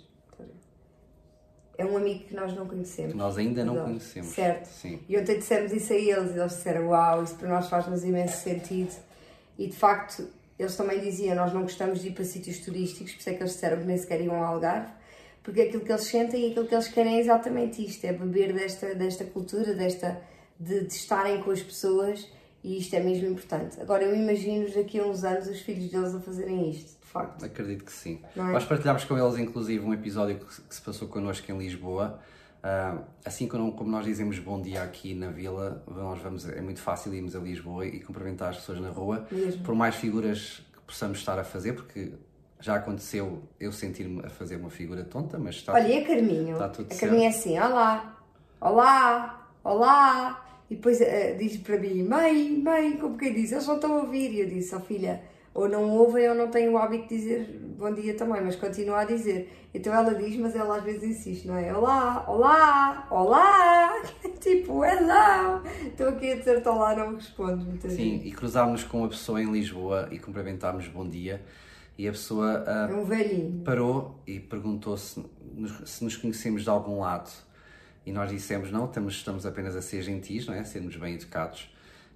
É 1.79 1.87
um 1.87 1.97
amigo 1.97 2.25
que 2.25 2.35
nós 2.35 2.55
não 2.55 2.67
conhecemos. 2.67 3.13
Que 3.13 3.19
nós 3.19 3.39
ainda 3.39 3.65
não 3.65 3.73
Adoro. 3.73 3.89
conhecemos. 3.89 4.29
Certo. 4.35 4.67
Sim. 4.67 5.01
E 5.09 5.17
ontem 5.19 5.39
dissemos 5.39 5.73
isso 5.73 5.93
a 5.93 5.97
eles 5.97 6.35
e 6.37 6.39
eles 6.39 6.53
disseram: 6.53 6.89
Uau, 6.89 7.23
isso 7.25 7.35
para 7.37 7.49
nós 7.49 7.69
faz-nos 7.69 8.05
imenso 8.05 8.37
sentido. 8.43 8.95
E 9.59 9.67
de 9.67 9.77
facto, 9.77 10.29
eles 10.59 10.77
também 10.77 11.01
diziam: 11.01 11.35
Nós 11.35 11.53
não 11.53 11.63
gostamos 11.63 12.01
de 12.03 12.09
ir 12.09 12.13
para 12.13 12.25
sítios 12.25 12.59
turísticos, 12.59 13.13
por 13.15 13.21
isso 13.21 13.31
é 13.31 13.35
que 13.35 13.43
eles 13.43 13.53
disseram 13.55 13.79
que 13.79 13.85
nem 13.87 13.97
sequer 13.97 14.21
iam 14.21 14.37
ao 14.37 14.45
Algarve, 14.55 14.93
porque 15.43 15.63
aquilo 15.63 15.83
que 15.83 15.91
eles 15.91 16.05
sentem 16.05 16.47
e 16.47 16.51
aquilo 16.51 16.67
que 16.69 16.75
eles 16.75 16.89
querem 16.89 17.17
é 17.17 17.21
exatamente 17.21 17.85
isto: 17.85 18.05
é 18.05 18.13
beber 18.13 18.53
desta, 18.53 18.95
desta 18.95 19.25
cultura, 19.25 19.75
desta, 19.75 20.21
de, 20.61 20.87
de 20.87 20.93
estarem 20.95 21.43
com 21.43 21.51
as 21.51 21.63
pessoas 21.63 22.29
e 22.65 22.79
isto 22.79 22.95
é 22.95 23.01
mesmo 23.01 23.29
importante. 23.29 23.81
Agora, 23.81 24.05
eu 24.05 24.15
imagino 24.15 24.69
daqui 24.73 25.01
a 25.01 25.05
uns 25.05 25.25
anos 25.25 25.49
os 25.49 25.61
filhos 25.61 25.91
deles 25.91 26.15
a 26.15 26.21
fazerem 26.21 26.71
isto, 26.71 27.01
de 27.01 27.07
facto. 27.07 27.45
Acredito 27.45 27.85
que 27.85 27.93
sim. 27.93 28.21
É? 28.37 28.41
Nós 28.41 28.65
partilhámos 28.65 29.05
com 29.05 29.19
eles, 29.19 29.39
inclusive, 29.39 29.85
um 29.85 29.93
episódio 29.93 30.39
que, 30.39 30.55
se- 30.75 30.81
passou 30.83 31.09
connosco 31.09 31.51
em 31.51 31.59
Lisboa. 31.59 32.21
Ah, 32.63 32.99
assim 33.25 33.49
como, 33.49 33.73
nós 33.85 34.05
dizemos 34.05 34.39
bom 34.39 34.63
dia 34.63 34.83
aqui 34.85 35.15
na 35.15 35.31
vila, 35.31 35.83
nós 35.89 36.21
vamos, 36.23 36.49
é 36.49 36.61
muito 36.61 36.81
fácil 36.81 37.13
irmos 37.13 37.35
a 37.35 37.41
Lisboa 37.41 37.85
e 37.85 37.99
cumprimentar 37.99 38.51
as 38.51 38.57
pessoas 38.59 38.81
na 38.81 38.89
rua, 38.91 39.27
Mesmo. 39.33 39.65
por 39.65 39.75
mais 39.75 39.97
figuras 39.97 40.63
que 40.73 40.81
possamos 40.87 41.19
estar 41.19 41.37
a 41.41 41.43
fazer, 41.45 41.73
porque 41.73 42.13
já 42.61 42.77
aconteceu 42.77 43.43
eu 43.59 43.73
sentir-me 43.73 44.25
a 44.25 44.29
fazer 44.31 44.55
uma 44.55 44.71
figura 44.71 45.03
tonta, 45.03 45.37
mas 45.41 45.57
está 45.57 45.73
Olha, 45.73 45.89
e 45.89 46.05
a 46.05 46.07
Carminho? 46.07 46.57
Tá 46.57 46.69
tudo 46.69 46.87
a 46.93 46.97
Carminho 46.97 47.25
é 47.25 47.27
assim, 47.27 47.59
olá, 47.59 48.17
olá, 48.61 49.49
olá. 49.65 50.42
E 50.73 50.77
depois 50.77 51.03
eh, 51.03 51.35
diz 51.39 51.59
para 51.59 51.79
mim, 51.79 52.03
mãe, 52.03 52.59
mãe, 52.65 52.97
como 52.97 53.19
quem 53.19 53.35
diz, 53.35 53.53
eles 53.53 53.67
não 53.67 53.75
estão 53.75 53.99
a 53.99 54.01
ouvir. 54.05 54.33
E 54.33 54.41
eu 54.41 54.47
disse, 54.49 54.75
ó 54.75 54.81
filha, 54.81 55.21
ou 55.53 55.69
não 55.69 55.91
ouvem 55.91 56.27
ou 56.31 56.35
não 56.35 56.49
têm 56.49 56.67
o 56.71 56.79
hábito 56.79 57.09
de 57.09 57.17
dizer 57.19 57.61
bom 57.77 57.93
dia 57.93 58.15
também, 58.15 58.41
mas 58.41 58.57
continua 58.57 59.01
a 59.01 59.05
dizer. 59.05 59.69
Então 59.75 59.93
ela 59.93 60.15
diz, 60.15 60.35
mas 60.37 60.57
ela 60.57 60.79
às 60.79 60.83
vezes 60.83 61.03
insiste, 61.03 61.47
não 61.47 61.59
é? 61.59 61.75
Olá, 61.77 62.25
olá, 62.27 63.07
olá, 63.11 64.03
tipo, 64.41 64.83
hello. 64.83 65.63
Estou 65.87 66.09
aqui 66.09 66.33
a 66.33 66.37
dizer-te 66.37 66.67
olá, 66.67 66.97
não 66.97 67.11
me 67.11 67.17
respondes 67.17 67.67
muitas 67.67 67.93
Sim, 67.93 68.13
vezes. 68.13 68.33
e 68.33 68.35
cruzámos 68.35 68.83
com 68.83 69.01
uma 69.01 69.09
pessoa 69.11 69.43
em 69.43 69.53
Lisboa 69.53 70.09
e 70.11 70.19
cumprimentámos 70.19 70.89
bom 70.89 71.07
dia 71.07 71.43
e 71.99 72.09
a 72.09 72.13
pessoa 72.13 72.65
É 72.67 72.95
um 72.95 73.63
parou 73.63 74.23
e 74.27 74.41
perguntou 74.41 74.97
se 74.97 75.23
nos, 75.55 75.91
se 75.91 76.03
nos 76.03 76.17
conhecemos 76.17 76.63
de 76.63 76.71
algum 76.71 77.01
lado 77.01 77.31
e 78.05 78.13
nós 78.13 78.31
dissemos 78.31 78.71
não, 78.71 78.85
estamos, 78.87 79.15
estamos 79.15 79.47
apenas 79.47 79.77
a 79.77 79.83
ser 79.83 80.03
gentis, 80.03 80.47
não 80.47 80.55
é? 80.55 80.61
A 80.61 80.65
sermos 80.65 80.97
bem 80.97 81.15
educados 81.15 81.73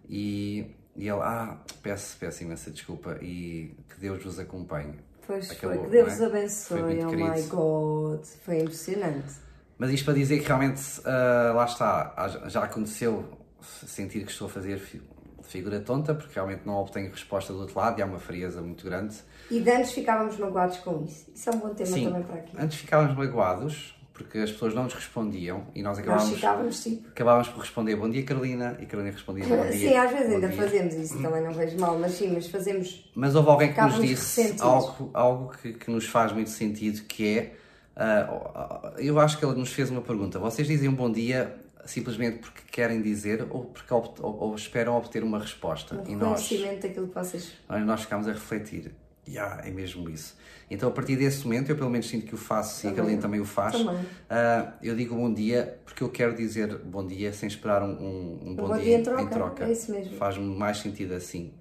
e, 0.09 0.67
e 0.97 1.09
ele, 1.09 1.21
ah, 1.21 1.59
peço, 1.83 2.17
peço 2.19 2.43
imensa 2.43 2.71
desculpa 2.71 3.19
e 3.23 3.75
que 3.89 4.01
Deus 4.01 4.23
vos 4.23 4.39
acompanhe. 4.39 4.95
Pois 5.27 5.51
Acabou, 5.51 5.77
foi, 5.79 5.85
que 5.87 5.91
Deus 5.91 6.07
não 6.07 6.15
os 6.15 6.21
é? 6.21 6.27
abençoe, 6.27 6.81
oh 6.81 6.87
my 7.11 7.11
querido. 7.33 7.49
God, 7.49 8.25
foi 8.45 8.59
impressionante. 8.61 9.35
Mas 9.79 9.91
isto 9.91 10.05
para 10.05 10.15
dizer 10.15 10.39
que 10.41 10.47
realmente, 10.47 10.83
ah, 11.05 11.53
lá 11.55 11.65
está, 11.65 12.29
já 12.49 12.63
aconteceu 12.65 13.25
sentir 13.61 14.25
que 14.25 14.31
estou 14.31 14.47
a 14.47 14.51
fazer 14.51 14.79
fi- 14.79 15.03
figura 15.43 15.81
tonta, 15.81 16.15
porque 16.15 16.33
realmente 16.35 16.63
não 16.65 16.75
obtenho 16.75 17.11
resposta 17.11 17.53
do 17.53 17.61
outro 17.61 17.77
lado 17.79 17.99
e 17.99 18.03
há 18.03 18.07
uma 18.07 18.19
frieza 18.19 18.61
muito 18.63 18.85
grande. 18.85 19.17
E 19.51 19.61
de 19.61 19.71
antes 19.71 19.93
ficávamos 19.93 20.37
magoados 20.39 20.79
com 20.79 21.03
isso. 21.05 21.31
Isso 21.35 21.51
é 21.51 21.53
um 21.53 21.59
bom 21.59 21.69
tema 21.75 21.91
Sim, 21.91 22.05
também 22.07 22.23
para 22.23 22.37
aqui. 22.37 22.57
antes 22.59 22.79
ficávamos 22.79 23.17
magoados, 23.17 23.96
porque 24.17 24.39
as 24.39 24.51
pessoas 24.51 24.75
não 24.75 24.85
nos 24.85 24.95
respondiam 24.95 25.67
e 25.75 25.83
nós 25.83 25.99
Nós 25.99 26.07
acabávamos, 26.07 26.35
ficávamos 26.35 26.83
tipo. 26.83 27.09
acabávamos 27.09 27.49
por 27.49 27.61
responder 27.61 27.97
bom 27.97 28.09
dia 28.09 28.23
Carolina 28.25 28.77
e 28.81 28.87
Carolina 28.87 29.13
respondia 29.15 29.45
bom 29.47 29.63
dia. 29.71 29.91
Sim, 29.91 29.95
às 29.95 30.11
vezes 30.11 30.33
ainda 30.35 30.49
dia. 30.49 30.57
fazemos 30.57 30.95
isso, 30.95 31.21
também 31.23 31.43
não 31.43 31.53
vejo 31.53 31.79
mal, 31.79 31.99
mas 31.99 32.13
sim, 32.13 32.33
mas 32.33 32.47
fazemos. 32.49 33.11
Mas 33.15 33.35
houve 33.35 33.51
alguém 33.51 33.73
que 33.75 33.81
nos 33.81 34.01
disse 34.01 34.41
ressentidos. 34.41 34.63
algo, 34.63 35.11
algo 35.13 35.53
que, 35.61 35.73
que 35.75 35.91
nos 35.91 36.07
faz 36.07 36.33
muito 36.33 36.49
sentido, 36.49 37.03
que 37.03 37.39
é, 37.39 37.55
ah, 37.95 38.95
eu 38.99 39.21
acho 39.21 39.39
que 39.39 39.45
ele 39.45 39.55
nos 39.59 39.73
fez 39.73 39.91
uma 39.91 40.01
pergunta. 40.01 40.39
Vocês 40.39 40.67
dizem 40.67 40.89
um 40.89 40.95
bom 40.95 41.13
dia 41.13 41.55
simplesmente 41.85 42.39
porque 42.39 42.63
querem 42.71 43.01
dizer 43.03 43.47
ou 43.51 43.67
porque 43.67 43.93
ou, 43.93 44.15
ou 44.21 44.55
esperam 44.55 44.97
obter 44.97 45.23
uma 45.23 45.39
resposta? 45.39 45.95
Um 45.95 46.11
e 46.11 46.17
nós, 46.17 46.49
daquilo 46.83 47.09
que 47.09 47.15
vocês. 47.15 47.53
nós, 47.69 47.85
nós 47.85 48.01
ficámos 48.03 48.27
a 48.29 48.33
refletir. 48.33 48.93
Ya, 49.29 49.61
é 49.65 49.71
mesmo 49.71 50.09
isso. 50.09 50.37
Então, 50.71 50.89
a 50.89 50.93
partir 50.93 51.17
desse 51.17 51.43
momento, 51.45 51.69
eu 51.71 51.77
pelo 51.77 51.91
menos 51.91 52.09
sinto 52.09 52.27
que 52.27 52.35
o 52.35 52.39
faço 52.39 52.87
e 52.87 52.91
a 52.91 52.93
Carolina 52.93 53.21
também 53.21 53.41
o 53.41 53.45
faz. 53.45 53.77
Também. 53.77 54.05
Ah, 54.31 54.73
eu 54.83 54.95
digo 54.97 55.15
bom 55.17 55.33
dia 55.33 55.79
porque 55.85 56.03
eu 56.03 56.09
quero 56.11 56.35
dizer 56.35 56.77
bom 56.79 57.05
dia 57.07 57.33
sem 57.33 57.49
esperar 57.49 57.83
um, 57.83 57.91
um, 57.91 58.41
um 58.51 58.55
bom, 58.55 58.69
bom 58.69 58.79
dia 58.79 58.99
em 58.99 59.03
troca, 59.29 59.65
é 59.65 59.73
isso 59.73 59.91
mesmo. 59.93 60.17
Faz-me 60.17 60.45
mais 60.57 60.79
sentido 60.79 61.15
assim. 61.15 61.53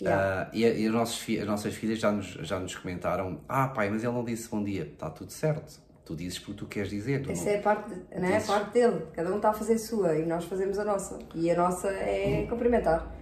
Yeah. 0.00 0.48
Ah, 0.48 0.50
e 0.52 0.64
e 0.64 0.88
os 0.88 0.92
nossos 0.94 1.18
fi- 1.18 1.38
as 1.38 1.46
nossas 1.46 1.74
filhas 1.74 1.98
já 1.98 2.10
nos, 2.10 2.26
já 2.26 2.58
nos 2.58 2.74
comentaram: 2.74 3.40
Ah, 3.48 3.68
pai, 3.68 3.88
mas 3.88 4.02
ele 4.02 4.12
não 4.12 4.24
disse 4.24 4.48
bom 4.48 4.62
dia. 4.62 4.82
Está 4.82 5.08
tudo 5.08 5.30
certo. 5.30 5.80
Tu 6.04 6.16
dizes 6.16 6.38
porque 6.40 6.54
tu 6.58 6.66
queres 6.66 6.90
dizer. 6.90 7.22
Tu 7.22 7.30
Essa 7.30 7.44
não- 7.44 7.52
é 7.52 7.58
a 7.58 7.62
parte, 7.62 7.94
não 8.18 8.28
é 8.28 8.36
a 8.36 8.40
parte 8.40 8.72
dele. 8.72 9.02
Cada 9.12 9.32
um 9.32 9.36
está 9.36 9.50
a 9.50 9.52
fazer 9.54 9.74
a 9.74 9.78
sua 9.78 10.16
e 10.18 10.26
nós 10.26 10.44
fazemos 10.46 10.76
a 10.78 10.84
nossa. 10.84 11.18
E 11.34 11.48
a 11.50 11.56
nossa 11.56 11.88
é 11.88 12.44
cumprimentar 12.50 13.14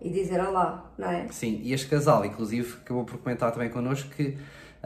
e 0.00 0.10
dizer 0.10 0.40
olá, 0.40 0.92
não 0.96 1.10
é? 1.10 1.28
Sim, 1.28 1.60
e 1.62 1.72
este 1.72 1.88
casal, 1.88 2.24
inclusive, 2.24 2.78
acabou 2.82 3.04
por 3.04 3.18
comentar 3.18 3.52
também 3.52 3.70
connosco 3.70 4.10
que 4.10 4.36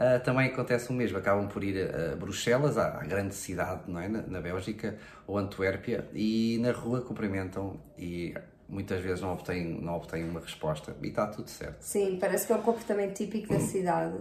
ah, 0.01 0.19
também 0.19 0.47
acontece 0.47 0.89
o 0.89 0.93
mesmo. 0.93 1.19
Acabam 1.19 1.47
por 1.47 1.63
ir 1.63 1.77
a, 1.77 2.13
a 2.13 2.15
Bruxelas, 2.15 2.75
à, 2.75 2.99
à 2.99 3.05
grande 3.05 3.35
cidade, 3.35 3.81
não 3.87 3.99
é? 3.99 4.07
Na, 4.07 4.21
na 4.23 4.41
Bélgica, 4.41 4.97
ou 5.27 5.37
Antuérpia, 5.37 6.07
e 6.11 6.57
na 6.59 6.71
rua 6.71 7.01
cumprimentam 7.01 7.79
e 7.99 8.33
muitas 8.67 8.99
vezes 9.01 9.21
não 9.21 9.33
obtêm, 9.33 9.79
não 9.79 9.97
obtêm 9.97 10.27
uma 10.27 10.39
resposta 10.39 10.95
e 11.03 11.07
está 11.07 11.27
tudo 11.27 11.49
certo. 11.49 11.81
Sim, 11.81 12.17
parece 12.19 12.47
que 12.47 12.53
é 12.53 12.55
um 12.55 12.61
comportamento 12.61 13.15
típico 13.15 13.53
da 13.53 13.59
cidade. 13.59 14.15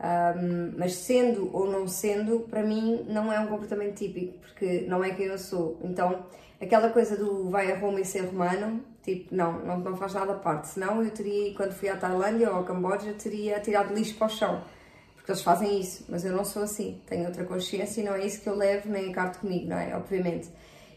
Um, 0.00 0.78
mas 0.78 0.94
sendo 0.94 1.50
ou 1.52 1.68
não 1.68 1.88
sendo, 1.88 2.40
para 2.48 2.62
mim 2.62 3.04
não 3.08 3.32
é 3.32 3.40
um 3.40 3.48
comportamento 3.48 3.96
típico, 3.96 4.38
porque 4.38 4.84
não 4.86 5.02
é 5.02 5.10
quem 5.10 5.26
eu 5.26 5.38
sou. 5.38 5.80
Então, 5.82 6.26
aquela 6.60 6.90
coisa 6.90 7.16
do 7.16 7.48
vai 7.50 7.70
a 7.72 7.78
Roma 7.78 8.00
e 8.00 8.04
ser 8.04 8.20
romano, 8.20 8.82
tipo, 9.02 9.34
não, 9.34 9.52
não, 9.64 9.78
não 9.78 9.96
faz 9.96 10.14
nada 10.14 10.32
a 10.32 10.36
parte. 10.36 10.68
Senão 10.68 11.02
eu 11.02 11.10
teria, 11.10 11.54
quando 11.54 11.72
fui 11.72 11.88
à 11.88 11.96
Tailândia 11.96 12.50
ou 12.50 12.56
ao 12.56 12.64
Camboja, 12.64 13.12
teria 13.14 13.60
tirado 13.60 13.94
lixo 13.94 14.14
para 14.16 14.26
o 14.26 14.30
chão. 14.30 14.62
Porque 15.14 15.32
eles 15.32 15.42
fazem 15.42 15.80
isso, 15.80 16.04
mas 16.08 16.24
eu 16.24 16.32
não 16.32 16.44
sou 16.44 16.62
assim. 16.62 17.00
Tenho 17.06 17.26
outra 17.26 17.44
consciência 17.44 18.00
e 18.00 18.04
não 18.04 18.14
é 18.14 18.26
isso 18.26 18.40
que 18.40 18.48
eu 18.48 18.56
levo 18.56 18.88
nem 18.88 19.10
encarto 19.10 19.40
comigo, 19.40 19.68
não 19.68 19.78
é? 19.78 19.94
Obviamente. 19.96 20.48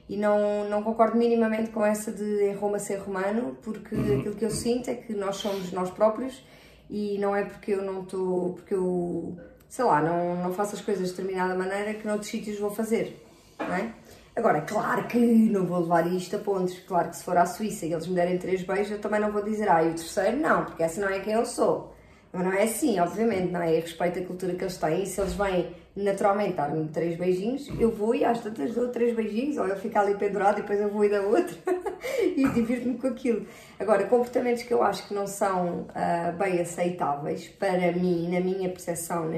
E 0.09 0.17
não, 0.17 0.67
não 0.67 0.83
concordo 0.83 1.17
minimamente 1.17 1.69
com 1.71 1.85
essa 1.85 2.11
de 2.11 2.43
em 2.43 2.53
Roma 2.53 2.79
ser 2.79 2.97
romano, 2.97 3.57
porque 3.61 3.95
uhum. 3.95 4.19
aquilo 4.19 4.35
que 4.35 4.43
eu 4.43 4.51
sinto 4.51 4.89
é 4.89 4.95
que 4.95 5.13
nós 5.13 5.37
somos 5.37 5.71
nós 5.71 5.89
próprios 5.89 6.43
e 6.89 7.17
não 7.17 7.33
é 7.33 7.45
porque 7.45 7.71
eu 7.71 7.81
não 7.81 8.01
estou, 8.01 8.53
porque 8.55 8.73
eu, 8.73 9.37
sei 9.69 9.85
lá, 9.85 10.01
não, 10.01 10.43
não 10.43 10.53
faço 10.53 10.75
as 10.75 10.81
coisas 10.81 11.09
de 11.09 11.15
determinada 11.15 11.55
maneira 11.55 11.93
que 11.93 12.05
noutros 12.05 12.29
sítios 12.29 12.59
vou 12.59 12.69
fazer, 12.69 13.25
não 13.57 13.73
é? 13.73 13.93
Agora, 14.41 14.61
claro 14.61 15.03
que 15.03 15.19
não 15.19 15.67
vou 15.67 15.81
levar 15.81 16.11
isto 16.11 16.35
a 16.35 16.39
pontos, 16.39 16.79
claro 16.87 17.11
que 17.11 17.17
se 17.17 17.23
for 17.23 17.37
à 17.37 17.45
Suíça 17.45 17.85
e 17.85 17.93
eles 17.93 18.07
me 18.07 18.15
derem 18.15 18.39
três 18.39 18.63
beijos, 18.63 18.93
eu 18.93 18.99
também 18.99 19.19
não 19.19 19.31
vou 19.31 19.43
dizer, 19.43 19.69
ah, 19.69 19.83
e 19.83 19.91
o 19.91 19.93
terceiro 19.93 20.35
não, 20.37 20.65
porque 20.65 20.81
essa 20.81 20.99
não 20.99 21.09
é 21.09 21.19
quem 21.19 21.33
eu 21.33 21.45
sou. 21.45 21.93
Mas 22.33 22.43
não 22.43 22.51
é 22.51 22.63
assim, 22.63 22.99
obviamente, 22.99 23.51
não 23.51 23.61
é? 23.61 23.69
Respeito 23.69 24.17
a 24.17 24.23
cultura 24.23 24.55
que 24.55 24.63
eles 24.63 24.77
têm 24.77 25.03
e 25.03 25.05
se 25.05 25.21
eles 25.21 25.33
vêm 25.33 25.75
naturalmente 25.95 26.53
dar-me 26.53 26.87
três 26.87 27.19
beijinhos, 27.19 27.69
eu 27.79 27.91
vou 27.91 28.15
e 28.15 28.25
às 28.25 28.41
tantas 28.41 28.73
dou 28.73 28.89
três 28.89 29.15
beijinhos, 29.15 29.57
ou 29.57 29.67
eu 29.67 29.75
fico 29.75 29.99
ali 29.99 30.15
pendurado 30.15 30.57
e 30.57 30.61
depois 30.61 30.81
eu 30.81 30.89
vou 30.89 31.05
e 31.05 31.09
da 31.09 31.21
outra 31.21 31.55
e 32.35 32.43
divirto-me 32.49 32.97
com 32.97 33.09
aquilo. 33.09 33.45
Agora, 33.79 34.07
comportamentos 34.07 34.63
que 34.63 34.73
eu 34.73 34.81
acho 34.81 35.07
que 35.07 35.13
não 35.13 35.27
são 35.27 35.81
uh, 35.81 36.35
bem 36.39 36.59
aceitáveis 36.59 37.47
para 37.47 37.91
mim, 37.91 38.27
na 38.27 38.39
minha 38.39 38.69
percepção, 38.69 39.29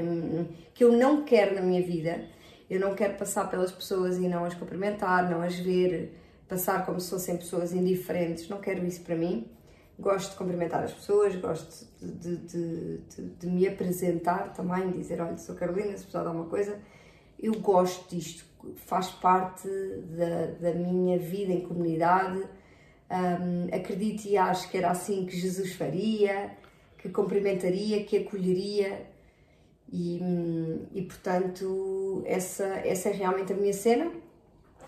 que 0.72 0.82
eu 0.82 0.92
não 0.92 1.24
quero 1.24 1.54
na 1.56 1.60
minha 1.60 1.82
vida, 1.82 2.32
eu 2.68 2.80
não 2.80 2.94
quero 2.94 3.14
passar 3.16 3.50
pelas 3.50 3.70
pessoas 3.70 4.16
e 4.16 4.28
não 4.28 4.44
as 4.44 4.54
cumprimentar, 4.54 5.30
não 5.30 5.42
as 5.42 5.54
ver, 5.56 6.18
passar 6.48 6.84
como 6.86 7.00
se 7.00 7.10
fossem 7.10 7.36
pessoas 7.36 7.72
indiferentes, 7.72 8.48
não 8.48 8.60
quero 8.60 8.84
isso 8.86 9.02
para 9.02 9.16
mim. 9.16 9.48
Gosto 9.98 10.32
de 10.32 10.36
cumprimentar 10.36 10.82
as 10.82 10.92
pessoas, 10.92 11.36
gosto 11.36 11.86
de, 12.00 12.36
de, 12.36 12.98
de, 12.98 13.22
de 13.38 13.46
me 13.46 13.68
apresentar 13.68 14.52
também, 14.52 14.90
dizer: 14.90 15.20
Olha, 15.20 15.36
sou 15.38 15.54
Carolina, 15.54 15.90
se 15.96 16.02
precisar 16.02 16.22
de 16.22 16.28
alguma 16.28 16.46
coisa. 16.46 16.80
Eu 17.38 17.52
gosto 17.60 18.08
disto, 18.14 18.44
faz 18.86 19.10
parte 19.10 19.68
da, 19.68 20.70
da 20.70 20.74
minha 20.74 21.18
vida 21.18 21.52
em 21.52 21.60
comunidade. 21.60 22.42
Um, 23.10 23.68
acredito 23.72 24.26
e 24.26 24.36
acho 24.36 24.68
que 24.68 24.78
era 24.78 24.90
assim 24.90 25.26
que 25.26 25.36
Jesus 25.36 25.74
faria, 25.74 26.56
que 26.98 27.08
cumprimentaria, 27.10 28.02
que 28.02 28.16
acolheria. 28.16 29.06
E, 29.92 30.20
e 30.92 31.02
portanto, 31.02 31.64
essa, 32.26 32.64
essa 32.64 33.08
é 33.08 33.12
realmente 33.12 33.52
a 33.52 33.56
minha 33.56 33.72
cena. 33.72 34.10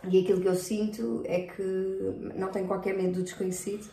E 0.08 0.20
aquilo 0.20 0.40
que 0.40 0.48
eu 0.48 0.54
sinto 0.54 1.22
é 1.24 1.40
que 1.40 1.62
não 2.34 2.48
tenho 2.50 2.66
qualquer 2.66 2.94
medo 2.96 3.14
do 3.14 3.22
desconhecido 3.22 3.88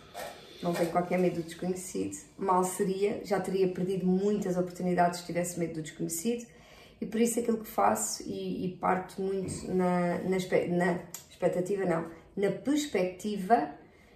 não 0.63 0.74
tenho 0.74 0.90
qualquer 0.90 1.20
medo 1.20 1.36
do 1.36 1.44
desconhecido. 1.44 2.16
Mal 2.38 2.63
seria, 2.63 3.24
já 3.25 3.40
teria 3.40 3.68
perdido 3.68 4.08
muitas 4.08 4.58
oportunidades 4.58 5.20
se 5.20 5.25
tivesse 5.25 5.60
medo 5.60 5.74
do 5.74 5.82
desconhecido. 5.82 6.48
E 7.02 7.06
por 7.06 7.20
isso 7.20 7.40
aquilo 7.40 7.58
que 7.58 7.68
faço 7.68 8.24
e, 8.24 8.66
e 8.66 8.78
parto 8.78 9.22
muito 9.22 9.68
na, 9.68 10.20
na, 10.20 10.30
na, 10.30 11.00
expectativa, 11.30 11.86
não, 11.86 12.10
na 12.36 12.50
perspectiva 12.50 13.72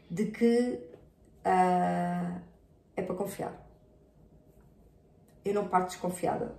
de 0.10 0.28
que 0.28 0.80
uh, 1.46 2.42
é 2.96 3.02
para 3.02 3.16
confiar. 3.16 3.68
Eu 5.44 5.54
não 5.54 5.68
parto 5.68 5.90
desconfiada, 5.90 6.56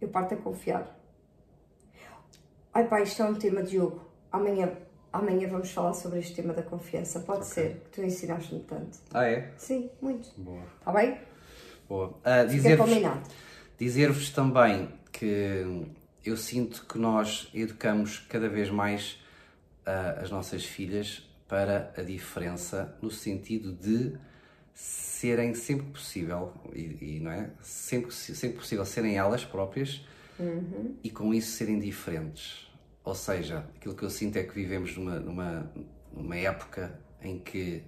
eu 0.00 0.08
parto 0.08 0.32
a 0.34 0.36
confiar. 0.38 0.98
Ai 2.80 2.88
pá, 2.88 3.02
isto 3.02 3.22
é 3.22 3.26
um 3.26 3.34
tema 3.34 3.62
de 3.62 3.76
jogo. 3.76 4.00
Amanhã 4.32 4.72
Amanhã 5.12 5.46
vamos 5.48 5.70
falar 5.70 5.92
sobre 5.92 6.20
este 6.20 6.34
tema 6.34 6.54
da 6.54 6.62
confiança. 6.62 7.20
Pode 7.20 7.40
okay. 7.40 7.52
ser, 7.52 7.74
que 7.84 7.90
tu 7.90 8.02
ensinaste-me 8.02 8.60
tanto. 8.60 8.98
Ah, 9.12 9.26
é? 9.26 9.52
Sim, 9.58 9.90
muito. 10.00 10.30
Boa. 10.38 10.62
Está 10.78 10.90
bem? 10.90 11.18
Boa. 11.86 12.08
Uh, 12.08 12.48
Dizer-vos 12.48 12.88
dizer 13.76 14.34
também 14.34 14.88
que 15.12 15.66
eu 16.24 16.38
sinto 16.38 16.86
que 16.86 16.96
nós 16.96 17.50
educamos 17.52 18.20
cada 18.30 18.48
vez 18.48 18.70
mais 18.70 19.22
uh, 19.86 20.22
as 20.22 20.30
nossas 20.30 20.64
filhas 20.64 21.28
para 21.46 21.92
a 21.98 22.00
diferença, 22.00 22.96
no 23.02 23.10
sentido 23.10 23.74
de 23.74 24.16
serem 24.72 25.52
sempre 25.52 25.86
possível, 25.88 26.54
e, 26.72 27.16
e 27.16 27.20
não 27.20 27.30
é? 27.30 27.50
Sempre, 27.60 28.10
sempre 28.10 28.56
possível 28.56 28.86
serem 28.86 29.18
elas 29.18 29.44
próprias 29.44 30.02
uhum. 30.38 30.96
e 31.04 31.10
com 31.10 31.34
isso 31.34 31.58
serem 31.58 31.78
diferentes 31.78 32.69
ou 33.10 33.14
seja, 33.16 33.64
aquilo 33.74 33.92
que 33.92 34.04
eu 34.04 34.10
sinto 34.10 34.36
é 34.36 34.44
que 34.44 34.54
vivemos 34.54 34.96
numa, 34.96 35.18
numa, 35.18 35.72
numa 36.12 36.36
época 36.36 36.96
em 37.20 37.40
que 37.40 37.82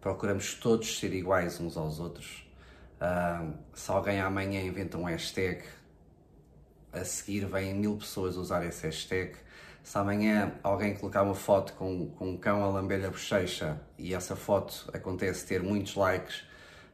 procuramos 0.00 0.54
todos 0.54 0.98
ser 0.98 1.12
iguais 1.12 1.60
uns 1.60 1.76
aos 1.76 2.00
outros. 2.00 2.48
Uh, 2.96 3.52
se 3.74 3.90
alguém 3.90 4.22
amanhã 4.22 4.62
inventa 4.62 4.96
um 4.96 5.04
hashtag, 5.04 5.64
a 6.90 7.04
seguir 7.04 7.44
vêm 7.44 7.74
mil 7.74 7.98
pessoas 7.98 8.38
usar 8.38 8.64
esse 8.64 8.86
hashtag. 8.86 9.36
Se 9.82 9.98
amanhã 9.98 10.54
alguém 10.62 10.94
colocar 10.94 11.24
uma 11.24 11.34
foto 11.34 11.74
com, 11.74 12.08
com 12.12 12.30
um 12.30 12.36
cão 12.38 12.64
a 12.64 12.68
lamber 12.68 13.04
a 13.04 13.10
bochecha 13.10 13.78
e 13.98 14.14
essa 14.14 14.34
foto 14.34 14.90
acontece 14.94 15.44
ter 15.44 15.62
muitos 15.62 15.94
likes, 15.94 16.42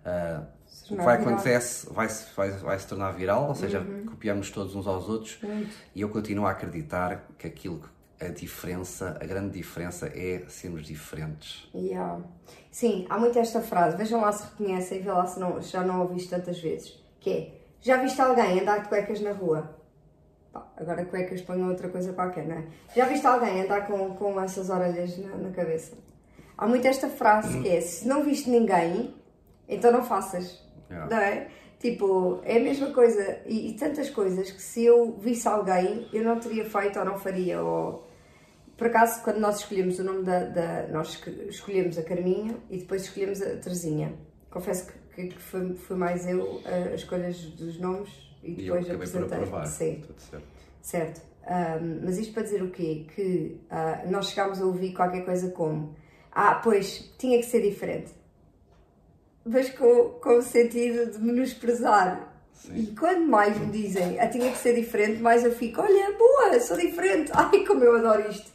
uh, 0.04 0.44
o 0.90 0.96
que 0.96 1.04
vai 1.04 1.16
acontecer 1.16 1.60
vai 1.90 2.08
se, 2.08 2.26
vai, 2.34 2.50
vai 2.50 2.78
se 2.78 2.86
tornar 2.86 3.12
viral, 3.12 3.48
ou 3.48 3.54
seja, 3.54 3.80
uhum. 3.80 4.06
copiamos 4.06 4.50
todos 4.50 4.74
uns 4.74 4.86
aos 4.86 5.08
outros. 5.08 5.38
Muito. 5.42 5.74
E 5.94 6.00
eu 6.00 6.08
continuo 6.08 6.46
a 6.46 6.50
acreditar 6.50 7.28
que 7.38 7.46
aquilo 7.46 7.82
a 8.20 8.28
diferença, 8.28 9.16
a 9.18 9.24
grande 9.24 9.58
diferença 9.58 10.06
é 10.08 10.44
sermos 10.48 10.86
diferentes. 10.86 11.68
Yeah. 11.74 12.20
Sim, 12.70 13.06
há 13.08 13.18
muito 13.18 13.38
esta 13.38 13.62
frase, 13.62 13.96
vejam 13.96 14.20
lá 14.20 14.30
se 14.30 14.44
reconhecem 14.44 14.98
e 14.98 15.02
vê 15.02 15.10
lá 15.10 15.26
se 15.26 15.40
não, 15.40 15.60
já 15.62 15.82
não 15.82 16.02
ouviste 16.02 16.28
tantas 16.28 16.60
vezes, 16.60 17.02
que 17.18 17.30
é, 17.30 17.60
já 17.80 17.96
viste 17.96 18.20
alguém 18.20 18.60
andar 18.60 18.82
de 18.82 18.88
cuecas 18.88 19.20
na 19.20 19.32
rua? 19.32 19.74
Pá, 20.52 20.66
agora 20.76 21.04
cuecas 21.06 21.40
põem 21.40 21.62
outra 21.62 21.88
coisa 21.88 22.12
qualquer, 22.12 22.46
não 22.46 22.56
é? 22.56 22.64
Já 22.94 23.06
viste 23.06 23.26
alguém 23.26 23.62
andar 23.62 23.86
com, 23.86 24.14
com 24.14 24.38
essas 24.40 24.68
orelhas 24.68 25.16
na, 25.16 25.36
na 25.36 25.50
cabeça? 25.50 25.96
Há 26.58 26.66
muito 26.66 26.86
esta 26.86 27.08
frase 27.08 27.58
que 27.62 27.68
é, 27.68 27.80
se 27.80 28.06
não 28.06 28.22
viste 28.22 28.50
ninguém, 28.50 29.14
então 29.66 29.90
não 29.90 30.04
faças. 30.04 30.60
Yeah. 30.90 31.14
Não 31.14 31.22
é? 31.22 31.48
Tipo, 31.78 32.40
é 32.44 32.58
a 32.58 32.60
mesma 32.60 32.92
coisa. 32.92 33.40
E, 33.46 33.70
e, 33.70 33.74
tantas 33.74 34.10
coisas 34.10 34.50
que 34.50 34.60
se 34.60 34.84
eu 34.84 35.16
visse 35.18 35.48
alguém, 35.48 36.06
eu 36.12 36.22
não 36.22 36.38
teria 36.38 36.68
feito 36.68 36.98
ou 36.98 37.04
não 37.04 37.16
faria. 37.16 37.62
Ou... 37.62 38.06
Por 38.76 38.88
acaso, 38.88 39.22
quando 39.22 39.38
nós 39.38 39.60
escolhemos 39.60 39.98
o 39.98 40.04
nome 40.04 40.22
da, 40.24 40.44
da. 40.44 40.88
Nós 40.88 41.22
escolhemos 41.48 41.96
a 41.96 42.02
Carminha 42.02 42.54
e 42.68 42.78
depois 42.78 43.04
escolhemos 43.04 43.40
a 43.40 43.56
Terezinha. 43.56 44.14
Confesso 44.50 44.92
que, 45.14 45.28
que 45.28 45.38
foi, 45.38 45.74
foi 45.74 45.96
mais 45.96 46.26
eu 46.26 46.60
as 46.66 47.00
escolhas 47.00 47.40
dos 47.52 47.78
nomes 47.78 48.10
e 48.42 48.54
depois 48.54 48.86
e 48.86 48.90
eu 48.90 48.94
apresentei. 48.96 49.46
Por 49.46 49.66
Sim. 49.66 50.02
Tudo 50.06 50.20
certo. 50.20 50.46
certo. 50.82 51.30
Um, 51.40 52.00
mas 52.04 52.18
isto 52.18 52.34
para 52.34 52.42
dizer 52.42 52.62
o 52.62 52.70
quê? 52.70 53.06
Que 53.14 53.58
uh, 53.70 54.10
nós 54.10 54.28
chegámos 54.28 54.60
a 54.60 54.66
ouvir 54.66 54.92
qualquer 54.92 55.24
coisa 55.24 55.50
como 55.50 55.96
Ah, 56.30 56.60
pois, 56.62 57.10
tinha 57.18 57.38
que 57.38 57.46
ser 57.46 57.62
diferente 57.62 58.19
mas 59.44 59.70
com, 59.70 60.10
com 60.20 60.38
o 60.38 60.42
sentido 60.42 61.12
de 61.12 61.18
menosprezar. 61.18 62.28
Sim. 62.52 62.74
E 62.76 62.86
quando 62.94 63.26
mais 63.26 63.58
me 63.58 63.66
dizem, 63.66 64.20
ah, 64.20 64.28
tinha 64.28 64.50
que 64.50 64.58
ser 64.58 64.74
diferente, 64.74 65.20
mais 65.20 65.44
eu 65.44 65.52
fico, 65.52 65.80
olha, 65.80 66.16
boa, 66.16 66.60
sou 66.60 66.76
diferente, 66.76 67.30
ai 67.34 67.64
como 67.64 67.82
eu 67.82 67.96
adoro 67.96 68.30
isto. 68.30 68.50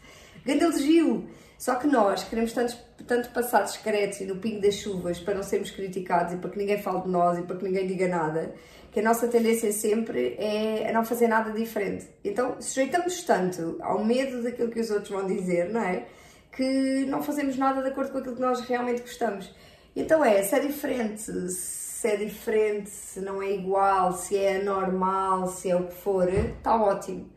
Grande 0.45 0.63
elogio. 0.63 1.27
Só 1.57 1.75
que 1.75 1.87
nós 1.87 2.23
queremos 2.23 2.53
tanto, 2.53 2.77
tanto 3.07 3.29
passar 3.29 3.63
discretos 3.63 4.19
e 4.21 4.25
no 4.25 4.35
pingo 4.35 4.61
das 4.61 4.75
chuvas 4.75 5.19
para 5.19 5.35
não 5.35 5.43
sermos 5.43 5.71
criticados 5.71 6.33
e 6.33 6.37
para 6.37 6.49
que 6.49 6.57
ninguém 6.57 6.81
fale 6.81 7.01
de 7.01 7.09
nós 7.09 7.39
e 7.39 7.43
para 7.43 7.55
que 7.55 7.63
ninguém 7.63 7.87
diga 7.87 8.07
nada, 8.07 8.53
que 8.91 8.99
a 8.99 9.03
nossa 9.03 9.27
tendência 9.27 9.71
sempre 9.71 10.35
é 10.37 10.89
a 10.89 10.93
não 10.93 11.03
fazer 11.03 11.27
nada 11.27 11.51
diferente. 11.51 12.07
Então 12.23 12.61
sujeitamos 12.61 13.23
tanto 13.23 13.77
ao 13.81 14.03
medo 14.03 14.43
daquilo 14.43 14.69
que 14.69 14.79
os 14.79 14.91
outros 14.91 15.09
vão 15.09 15.25
dizer, 15.25 15.69
não 15.69 15.81
é? 15.81 16.05
Que 16.51 17.05
não 17.05 17.23
fazemos 17.23 17.57
nada 17.57 17.81
de 17.81 17.89
acordo 17.89 18.11
com 18.11 18.17
aquilo 18.19 18.35
que 18.35 18.41
nós 18.41 18.61
realmente 18.61 19.01
gostamos. 19.01 19.53
Então 19.95 20.23
é, 20.23 20.43
se 20.43 20.55
é 20.55 20.59
diferente, 20.59 21.21
se 21.21 22.07
é 22.07 22.17
diferente, 22.17 22.89
se 22.89 23.21
não 23.21 23.41
é 23.41 23.51
igual, 23.51 24.11
se 24.11 24.37
é 24.37 24.61
normal, 24.61 25.47
se 25.47 25.69
é 25.69 25.75
o 25.75 25.87
que 25.87 25.93
for, 25.93 26.27
está 26.27 26.75
ótimo. 26.75 27.29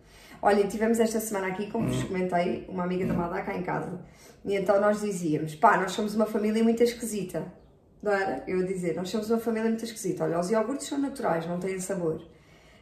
Olha, 0.42 0.66
tivemos 0.66 1.00
esta 1.00 1.20
semana 1.20 1.48
aqui, 1.48 1.70
como 1.70 1.88
vos 1.88 2.02
hum. 2.02 2.08
comentei, 2.08 2.64
uma 2.68 2.84
amiga 2.84 3.06
da 3.06 3.14
Mada 3.14 3.42
cá 3.42 3.56
em 3.56 3.62
casa. 3.62 4.00
E 4.44 4.54
então 4.54 4.80
nós 4.80 5.00
dizíamos, 5.00 5.54
pá, 5.54 5.76
nós 5.76 5.92
somos 5.92 6.14
uma 6.14 6.26
família 6.26 6.62
muito 6.62 6.82
esquisita. 6.82 7.44
Não 8.02 8.12
era? 8.12 8.44
Eu 8.46 8.60
a 8.60 8.62
dizer, 8.62 8.94
nós 8.94 9.08
somos 9.08 9.30
uma 9.30 9.38
família 9.38 9.68
muito 9.68 9.84
esquisita. 9.84 10.24
Olha, 10.24 10.38
os 10.38 10.50
iogurtes 10.50 10.86
são 10.86 10.98
naturais, 10.98 11.46
não 11.46 11.58
têm 11.58 11.80
sabor. 11.80 12.22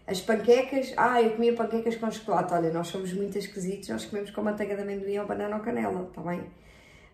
As 0.07 0.21
panquecas, 0.21 0.93
ah, 0.97 1.21
eu 1.21 1.33
comia 1.33 1.55
panquecas 1.55 1.97
com 1.97 2.11
chocolate. 2.11 2.53
Olha, 2.53 2.71
nós 2.71 2.89
somos 2.89 3.13
muito 3.13 3.37
esquisitos, 3.39 3.89
nós 3.89 4.05
comemos 4.05 4.31
com 4.31 4.43
manteiga 4.43 4.77
de 4.77 4.83
amendoim 4.83 5.19
ou 5.19 5.27
banana 5.27 5.57
ou 5.57 5.63
canela, 5.63 6.07
está 6.09 6.21
bem? 6.23 6.45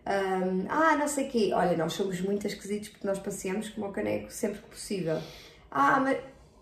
Um, 0.05 0.65
ah, 0.69 0.95
não 0.97 1.07
sei 1.07 1.27
o 1.27 1.29
quê. 1.29 1.51
Olha, 1.53 1.77
nós 1.77 1.93
somos 1.93 2.19
muito 2.21 2.45
esquisitos 2.45 2.89
porque 2.89 3.07
nós 3.07 3.19
passeamos 3.19 3.69
como 3.69 3.87
o 3.87 3.91
caneco 3.91 4.31
sempre 4.31 4.59
que 4.59 4.69
possível. 4.69 5.19
Ah, 5.71 5.99
mas. 5.99 6.17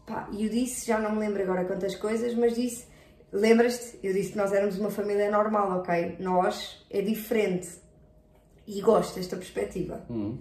Pá, 0.06 0.28
e 0.32 0.46
eu 0.46 0.50
disse, 0.50 0.88
já 0.88 1.00
não 1.00 1.12
me 1.12 1.20
lembro 1.20 1.42
agora 1.42 1.66
quantas 1.66 1.96
coisas, 1.96 2.34
mas 2.36 2.56
disse. 2.56 2.90
Lembras-te? 3.34 3.98
Eu 4.04 4.14
disse 4.14 4.34
que 4.34 4.38
nós 4.38 4.52
éramos 4.52 4.78
uma 4.78 4.92
família 4.92 5.32
normal, 5.32 5.80
ok? 5.80 6.18
Nós 6.20 6.86
é 6.90 7.02
diferente. 7.02 7.70
E 8.68 8.82
gosto 8.82 9.16
desta 9.16 9.38
perspectiva. 9.38 10.04
Um, 10.10 10.38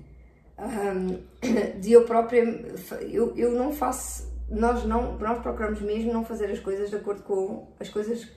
de 1.80 1.92
eu 1.92 2.04
própria. 2.04 2.42
Eu, 3.02 3.34
eu 3.36 3.52
não 3.52 3.72
faço. 3.72 4.28
Nós, 4.50 4.84
não, 4.84 5.16
nós 5.18 5.38
procuramos 5.40 5.80
mesmo 5.80 6.12
não 6.12 6.24
fazer 6.24 6.50
as 6.50 6.58
coisas 6.58 6.90
de 6.90 6.96
acordo 6.96 7.22
com 7.22 7.68
as 7.78 7.88
coisas 7.88 8.28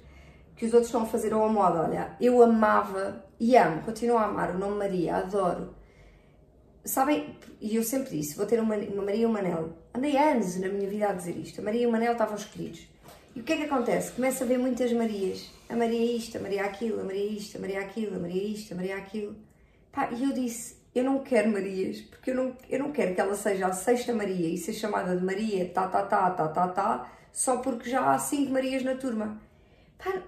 que 0.55 0.65
os 0.65 0.73
outros 0.73 0.89
estão 0.89 1.01
a 1.01 1.05
fazer 1.07 1.33
ao 1.33 1.49
modo. 1.49 1.79
Olha, 1.79 2.15
eu 2.21 2.41
amava 2.41 3.25
e 3.43 3.57
amo, 3.57 3.81
continuo 3.81 4.17
a 4.17 4.23
amar 4.23 4.55
o 4.55 4.57
nome 4.57 4.77
Maria, 4.77 5.17
adoro. 5.17 5.75
Sabem, 6.85 7.35
e 7.59 7.75
eu 7.75 7.83
sempre 7.83 8.17
disse, 8.17 8.37
vou 8.37 8.45
ter 8.45 8.57
uma, 8.57 8.73
uma 8.73 9.03
Maria 9.03 9.23
e 9.23 9.25
um 9.25 9.33
Manel. 9.33 9.73
Andei 9.93 10.15
anos 10.15 10.55
na 10.61 10.69
minha 10.69 10.89
vida 10.89 11.09
a 11.09 11.11
dizer 11.11 11.35
isto. 11.35 11.59
A 11.59 11.63
Maria 11.63 11.81
e 11.81 11.85
o 11.85 11.91
Manel 11.91 12.13
estavam 12.13 12.35
escolhidos. 12.35 12.87
E 13.35 13.41
o 13.41 13.43
que 13.43 13.51
é 13.51 13.57
que 13.57 13.63
acontece? 13.63 14.13
Começa 14.13 14.45
a 14.45 14.47
ver 14.47 14.57
muitas 14.57 14.93
Marias. 14.93 15.51
A 15.67 15.75
Maria 15.75 16.15
isto, 16.15 16.37
a 16.37 16.41
Maria 16.41 16.63
aquilo, 16.63 17.01
a 17.01 17.03
Maria 17.03 17.31
isto, 17.31 17.57
a 17.57 17.59
Maria 17.59 17.81
aquilo, 17.81 18.15
a 18.15 18.19
Maria 18.19 18.43
isto, 18.43 18.73
a 18.73 18.77
Maria 18.77 18.95
aquilo. 18.95 19.35
Pá, 19.91 20.09
e 20.13 20.23
eu 20.23 20.31
disse, 20.31 20.77
eu 20.95 21.03
não 21.03 21.19
quero 21.19 21.51
Marias, 21.51 21.99
porque 21.99 22.31
eu 22.31 22.35
não, 22.35 22.55
eu 22.69 22.79
não 22.79 22.93
quero 22.93 23.13
que 23.13 23.19
ela 23.19 23.35
seja 23.35 23.67
a 23.67 23.73
sexta 23.73 24.13
Maria 24.13 24.47
e 24.47 24.57
ser 24.57 24.71
chamada 24.71 25.17
de 25.17 25.25
Maria, 25.25 25.67
tá, 25.67 25.89
tá, 25.89 26.01
tá, 26.03 26.31
tá, 26.31 26.47
tá, 26.47 26.67
tá, 26.69 27.11
só 27.33 27.57
porque 27.57 27.89
já 27.89 28.13
há 28.13 28.17
cinco 28.19 28.53
Marias 28.53 28.85
na 28.85 28.95
turma. 28.95 29.37
Pá, 29.97 30.23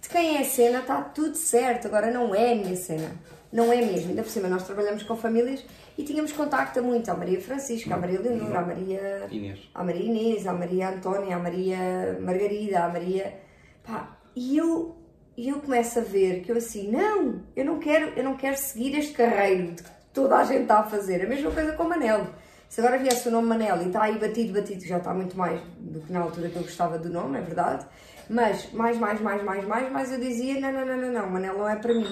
de 0.00 0.08
quem 0.08 0.36
é 0.36 0.40
a 0.40 0.44
cena 0.44 0.80
está 0.80 1.00
tudo 1.02 1.34
certo, 1.36 1.86
agora 1.86 2.10
não 2.10 2.34
é 2.34 2.52
a 2.52 2.54
minha 2.54 2.76
cena. 2.76 3.10
Não 3.52 3.72
é 3.72 3.80
mesmo. 3.80 4.10
Ainda 4.10 4.22
por 4.22 4.30
cima, 4.30 4.48
nós 4.48 4.62
trabalhamos 4.64 5.02
com 5.02 5.16
famílias 5.16 5.64
e 5.96 6.04
tínhamos 6.04 6.32
contacto 6.32 6.82
muito 6.82 7.10
à 7.10 7.14
Maria 7.14 7.40
Francisca, 7.40 7.94
à 7.94 7.98
Maria 7.98 8.20
Leonor, 8.20 8.54
à 8.54 8.60
Maria 8.60 9.26
Inês. 9.30 9.70
à 9.74 9.82
Maria 9.82 10.04
Inês, 10.04 10.46
à 10.46 10.52
Maria 10.52 10.90
Antónia, 10.90 11.36
à 11.36 11.38
Maria 11.38 12.18
Margarida, 12.20 12.84
à 12.84 12.88
Maria. 12.88 13.34
Pá, 13.82 14.18
e 14.36 14.56
eu, 14.58 14.96
eu 15.36 15.60
começo 15.60 15.98
a 15.98 16.02
ver 16.02 16.42
que 16.42 16.52
eu 16.52 16.56
assim, 16.58 16.90
não, 16.90 17.42
eu 17.56 17.64
não 17.64 17.78
quero, 17.78 18.12
eu 18.16 18.22
não 18.22 18.36
quero 18.36 18.56
seguir 18.58 18.98
este 18.98 19.14
carreiro 19.14 19.72
de 19.72 19.82
que 19.82 19.90
toda 20.12 20.36
a 20.36 20.44
gente 20.44 20.62
está 20.62 20.80
a 20.80 20.84
fazer. 20.84 21.24
A 21.24 21.28
mesma 21.28 21.50
coisa 21.50 21.72
com 21.72 21.84
o 21.84 21.88
Manel. 21.88 22.26
Se 22.68 22.80
agora 22.80 22.98
viesse 22.98 23.28
o 23.28 23.30
nome 23.30 23.48
Manel 23.48 23.82
e 23.82 23.86
está 23.86 24.02
aí 24.02 24.18
batido, 24.18 24.52
batido, 24.52 24.84
já 24.84 24.98
está 24.98 25.14
muito 25.14 25.36
mais 25.36 25.60
do 25.78 26.00
que 26.00 26.12
na 26.12 26.20
altura 26.20 26.50
que 26.50 26.56
eu 26.56 26.62
gostava 26.62 26.98
do 26.98 27.08
nome, 27.08 27.38
é 27.38 27.40
verdade. 27.40 27.86
Mas 28.28 28.70
mais, 28.72 28.98
mais, 28.98 29.20
mais, 29.20 29.42
mais, 29.42 29.66
mais, 29.66 29.90
mais 29.90 30.12
eu 30.12 30.20
dizia: 30.20 30.60
não, 30.60 30.70
não, 30.72 30.84
não, 30.84 30.96
não, 30.98 31.12
não, 31.12 31.30
Manel 31.30 31.56
não 31.56 31.68
é 31.68 31.76
para 31.76 31.94
mim. 31.94 32.06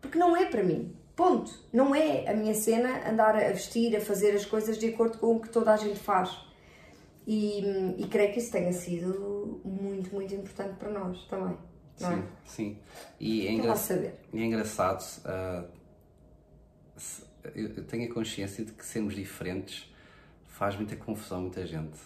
Porque 0.00 0.18
não 0.18 0.34
é 0.34 0.46
para 0.46 0.62
mim. 0.62 0.96
Ponto. 1.14 1.52
Não 1.70 1.94
é 1.94 2.26
a 2.30 2.34
minha 2.34 2.54
cena 2.54 3.10
andar 3.10 3.36
a 3.36 3.50
vestir, 3.50 3.94
a 3.94 4.00
fazer 4.00 4.30
as 4.34 4.46
coisas 4.46 4.78
de 4.78 4.88
acordo 4.88 5.18
com 5.18 5.36
o 5.36 5.40
que 5.40 5.50
toda 5.50 5.70
a 5.70 5.76
gente 5.76 5.98
faz. 5.98 6.34
E, 7.26 7.60
e 7.98 8.06
creio 8.08 8.32
que 8.32 8.38
isso 8.38 8.50
tenha 8.50 8.72
sido 8.72 9.60
muito, 9.62 10.14
muito 10.14 10.34
importante 10.34 10.76
para 10.76 10.90
nós 10.90 11.22
também. 11.26 11.56
Não 12.00 12.12
é? 12.12 12.16
Sim, 12.16 12.24
sim. 12.46 12.78
E 13.20 13.46
é, 13.46 13.52
engra... 13.52 13.74
e 14.32 14.40
é 14.40 14.44
engraçado, 14.46 15.04
eu 17.54 17.68
eu 17.76 17.84
tenho 17.84 18.10
a 18.10 18.14
consciência 18.14 18.64
de 18.64 18.72
que 18.72 18.84
sermos 18.84 19.14
diferentes 19.14 19.89
faz 20.60 20.76
muita 20.76 20.94
confusão 20.94 21.40
muita 21.40 21.66
gente, 21.66 21.98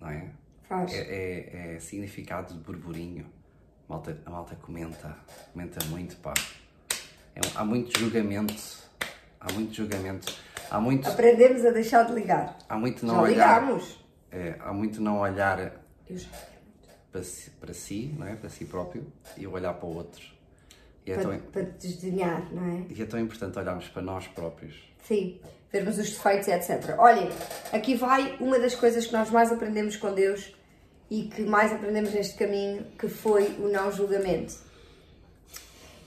não 0.00 0.08
é? 0.08 0.30
Faz. 0.68 0.92
É, 0.92 1.00
é- 1.00 1.74
é 1.74 1.80
significado 1.80 2.54
de 2.54 2.60
burburinho. 2.60 3.26
A 3.88 3.92
malta, 3.94 4.16
a 4.24 4.30
malta 4.30 4.54
comenta, 4.54 5.16
comenta 5.52 5.84
muito, 5.86 6.16
pá. 6.18 6.34
É 7.34 7.40
há 7.56 7.64
muito 7.64 7.98
julgamento, 7.98 8.54
há 9.40 9.52
muito 9.52 9.74
julgamento, 9.74 10.32
há 10.70 10.80
muito, 10.80 11.08
Aprendemos 11.08 11.64
a 11.64 11.70
deixar 11.70 12.04
de 12.04 12.12
ligar. 12.12 12.56
há 12.68 12.76
muito 12.78 13.04
não 13.04 13.14
Já 13.16 13.20
olhar, 13.22 13.60
ligámos. 13.64 14.04
é, 14.30 14.54
há 14.60 14.72
muito 14.72 15.00
não 15.02 15.18
olhar 15.18 15.72
para 17.10 17.22
si, 17.24 17.50
para 17.50 17.74
si, 17.74 18.14
não 18.16 18.24
é? 18.24 18.36
Para 18.36 18.50
si 18.50 18.66
próprio 18.66 19.04
e 19.36 19.48
olhar 19.48 19.74
para 19.74 19.86
o 19.88 19.96
outro. 19.96 20.22
E 21.08 21.12
é, 21.12 21.14
Para, 21.14 21.22
tão, 21.22 21.38
para 21.38 21.62
desdenhar, 21.62 22.52
não 22.52 22.62
é? 22.70 22.84
e 22.94 23.02
é 23.02 23.06
tão 23.06 23.18
importante 23.18 23.58
olharmos 23.58 23.88
para 23.88 24.02
nós 24.02 24.26
próprios. 24.28 24.74
Sim, 25.02 25.40
vermos 25.72 25.98
os 25.98 26.10
defeitos, 26.10 26.48
etc. 26.48 26.96
Olhem, 26.98 27.30
aqui 27.72 27.94
vai 27.94 28.36
uma 28.38 28.58
das 28.58 28.74
coisas 28.74 29.06
que 29.06 29.12
nós 29.14 29.30
mais 29.30 29.50
aprendemos 29.50 29.96
com 29.96 30.12
Deus 30.12 30.54
e 31.10 31.22
que 31.22 31.40
mais 31.44 31.72
aprendemos 31.72 32.12
neste 32.12 32.36
caminho, 32.36 32.84
que 32.98 33.08
foi 33.08 33.56
o 33.58 33.68
não 33.68 33.90
julgamento. 33.90 34.54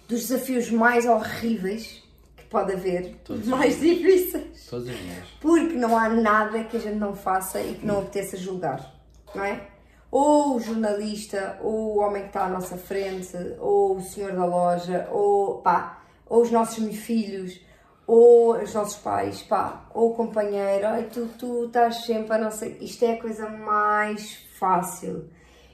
Dos 0.07 0.27
desafios 0.27 0.69
mais 0.69 1.07
horríveis 1.07 2.03
que 2.37 2.43
pode 2.45 2.71
haver, 2.73 3.15
Todos 3.23 3.41
os 3.41 3.47
mais 3.47 3.79
difíceis. 3.79 4.67
Todos 4.69 4.87
os 4.87 4.95
dias. 4.95 5.27
Porque 5.39 5.73
não 5.73 5.97
há 5.97 6.09
nada 6.09 6.63
que 6.65 6.77
a 6.77 6.79
gente 6.79 6.97
não 6.97 7.15
faça 7.15 7.59
e 7.59 7.73
que 7.73 7.85
não 7.87 8.01
apeteça 8.01 8.37
julgar, 8.37 9.01
não 9.33 9.43
é? 9.43 9.67
Ou 10.11 10.55
o 10.55 10.59
jornalista, 10.59 11.57
ou 11.63 11.95
o 11.95 11.99
homem 11.99 12.23
que 12.23 12.27
está 12.27 12.45
à 12.45 12.49
nossa 12.49 12.77
frente, 12.77 13.37
ou 13.59 13.95
o 13.95 14.01
senhor 14.01 14.33
da 14.33 14.45
loja, 14.45 15.07
ou 15.09 15.61
pá, 15.61 16.03
ou 16.27 16.41
os 16.41 16.51
nossos 16.51 16.95
filhos, 16.97 17.59
ou 18.05 18.57
os 18.61 18.73
nossos 18.73 18.97
pais, 18.97 19.41
pá, 19.41 19.85
ou 19.93 20.11
o 20.11 20.13
companheiro, 20.13 20.85
ai 20.85 21.03
tu, 21.03 21.27
tu 21.39 21.65
estás 21.65 22.03
sempre 22.05 22.33
a 22.33 22.37
não 22.37 22.51
sei. 22.51 22.77
Isto 22.81 23.05
é 23.05 23.13
a 23.13 23.21
coisa 23.21 23.47
mais 23.49 24.33
fácil. 24.59 25.29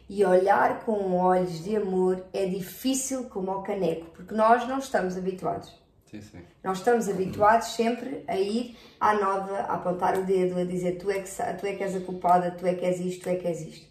E 0.09 0.23
olhar 0.23 0.85
com 0.85 1.17
olhos 1.17 1.63
de 1.63 1.75
amor 1.75 2.23
é 2.31 2.45
difícil 2.45 3.25
como 3.25 3.49
ao 3.49 3.63
caneco, 3.63 4.05
porque 4.13 4.35
nós 4.35 4.67
não 4.67 4.77
estamos 4.77 5.17
habituados. 5.17 5.75
Sim, 6.05 6.21
sim. 6.21 6.39
Nós 6.63 6.77
estamos 6.77 7.09
habituados 7.09 7.69
sempre 7.69 8.23
a 8.27 8.37
ir 8.37 8.77
à 8.99 9.15
nova, 9.15 9.57
a 9.57 9.73
apontar 9.73 10.17
o 10.17 10.23
dedo, 10.23 10.59
a 10.59 10.63
dizer 10.63 10.97
tu 10.99 11.11
é 11.11 11.19
que, 11.19 11.29
tu 11.29 11.65
é 11.65 11.75
que 11.75 11.83
és 11.83 11.95
a 11.95 11.99
culpada, 11.99 12.51
tu 12.51 12.65
é 12.65 12.73
que 12.73 12.85
és 12.85 12.99
isto, 12.99 13.23
tu 13.23 13.29
é 13.29 13.35
que 13.35 13.47
és 13.47 13.61
isto. 13.61 13.86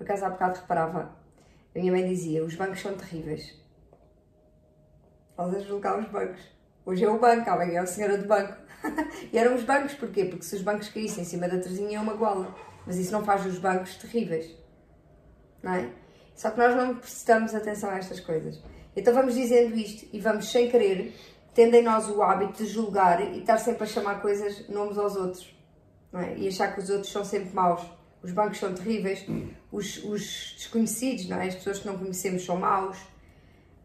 Por 0.00 0.04
acaso 0.04 0.24
há 0.24 0.30
bocado 0.30 0.60
reparava, 0.60 1.14
a 1.76 1.78
minha 1.78 1.92
mãe 1.92 2.08
dizia, 2.08 2.42
os 2.42 2.54
bancos 2.54 2.80
são 2.80 2.96
terríveis. 2.96 3.54
Nós 5.36 5.54
a 5.54 5.60
julgar 5.60 5.98
os 5.98 6.08
bancos. 6.08 6.40
Hoje 6.86 7.04
é 7.04 7.08
o 7.10 7.18
banco, 7.18 7.50
amanhã 7.50 7.74
é 7.74 7.78
a 7.80 7.86
senhora 7.86 8.16
do 8.16 8.26
banco. 8.26 8.56
e 9.30 9.36
eram 9.36 9.54
os 9.54 9.62
bancos, 9.62 9.92
porquê? 9.92 10.24
Porque 10.24 10.46
se 10.46 10.56
os 10.56 10.62
bancos 10.62 10.88
caíssem 10.88 11.22
em 11.22 11.26
cima 11.26 11.46
da 11.46 11.58
Terezinha 11.58 11.98
é 11.98 12.00
uma 12.00 12.14
gola. 12.14 12.56
Mas 12.86 12.96
isso 12.96 13.12
não 13.12 13.22
faz 13.22 13.44
os 13.44 13.58
bancos 13.58 13.94
terríveis. 13.96 14.56
Não 15.62 15.74
é? 15.74 15.92
Só 16.34 16.50
que 16.50 16.56
nós 16.56 16.74
não 16.74 16.96
prestamos 16.96 17.54
atenção 17.54 17.90
a 17.90 17.98
estas 17.98 18.20
coisas. 18.20 18.58
Então 18.96 19.12
vamos 19.12 19.34
dizendo 19.34 19.76
isto 19.76 20.08
e 20.14 20.18
vamos, 20.18 20.50
sem 20.50 20.70
querer, 20.70 21.14
tendo 21.54 21.74
em 21.74 21.82
nós 21.82 22.08
o 22.08 22.22
hábito 22.22 22.64
de 22.64 22.66
julgar 22.70 23.20
e 23.20 23.40
estar 23.40 23.58
sempre 23.58 23.84
a 23.84 23.86
chamar 23.86 24.22
coisas, 24.22 24.66
nomes 24.66 24.96
aos 24.96 25.14
outros. 25.14 25.54
É? 26.14 26.38
E 26.38 26.48
achar 26.48 26.74
que 26.74 26.80
os 26.80 26.88
outros 26.88 27.12
são 27.12 27.22
sempre 27.22 27.54
maus. 27.54 27.99
Os 28.22 28.32
bancos 28.32 28.58
são 28.58 28.74
terríveis, 28.74 29.24
os, 29.72 30.04
os 30.04 30.54
desconhecidos, 30.58 31.28
não 31.28 31.40
é? 31.40 31.48
as 31.48 31.54
pessoas 31.54 31.78
que 31.78 31.86
não 31.86 31.98
conhecemos 31.98 32.44
são 32.44 32.56
maus, 32.56 32.98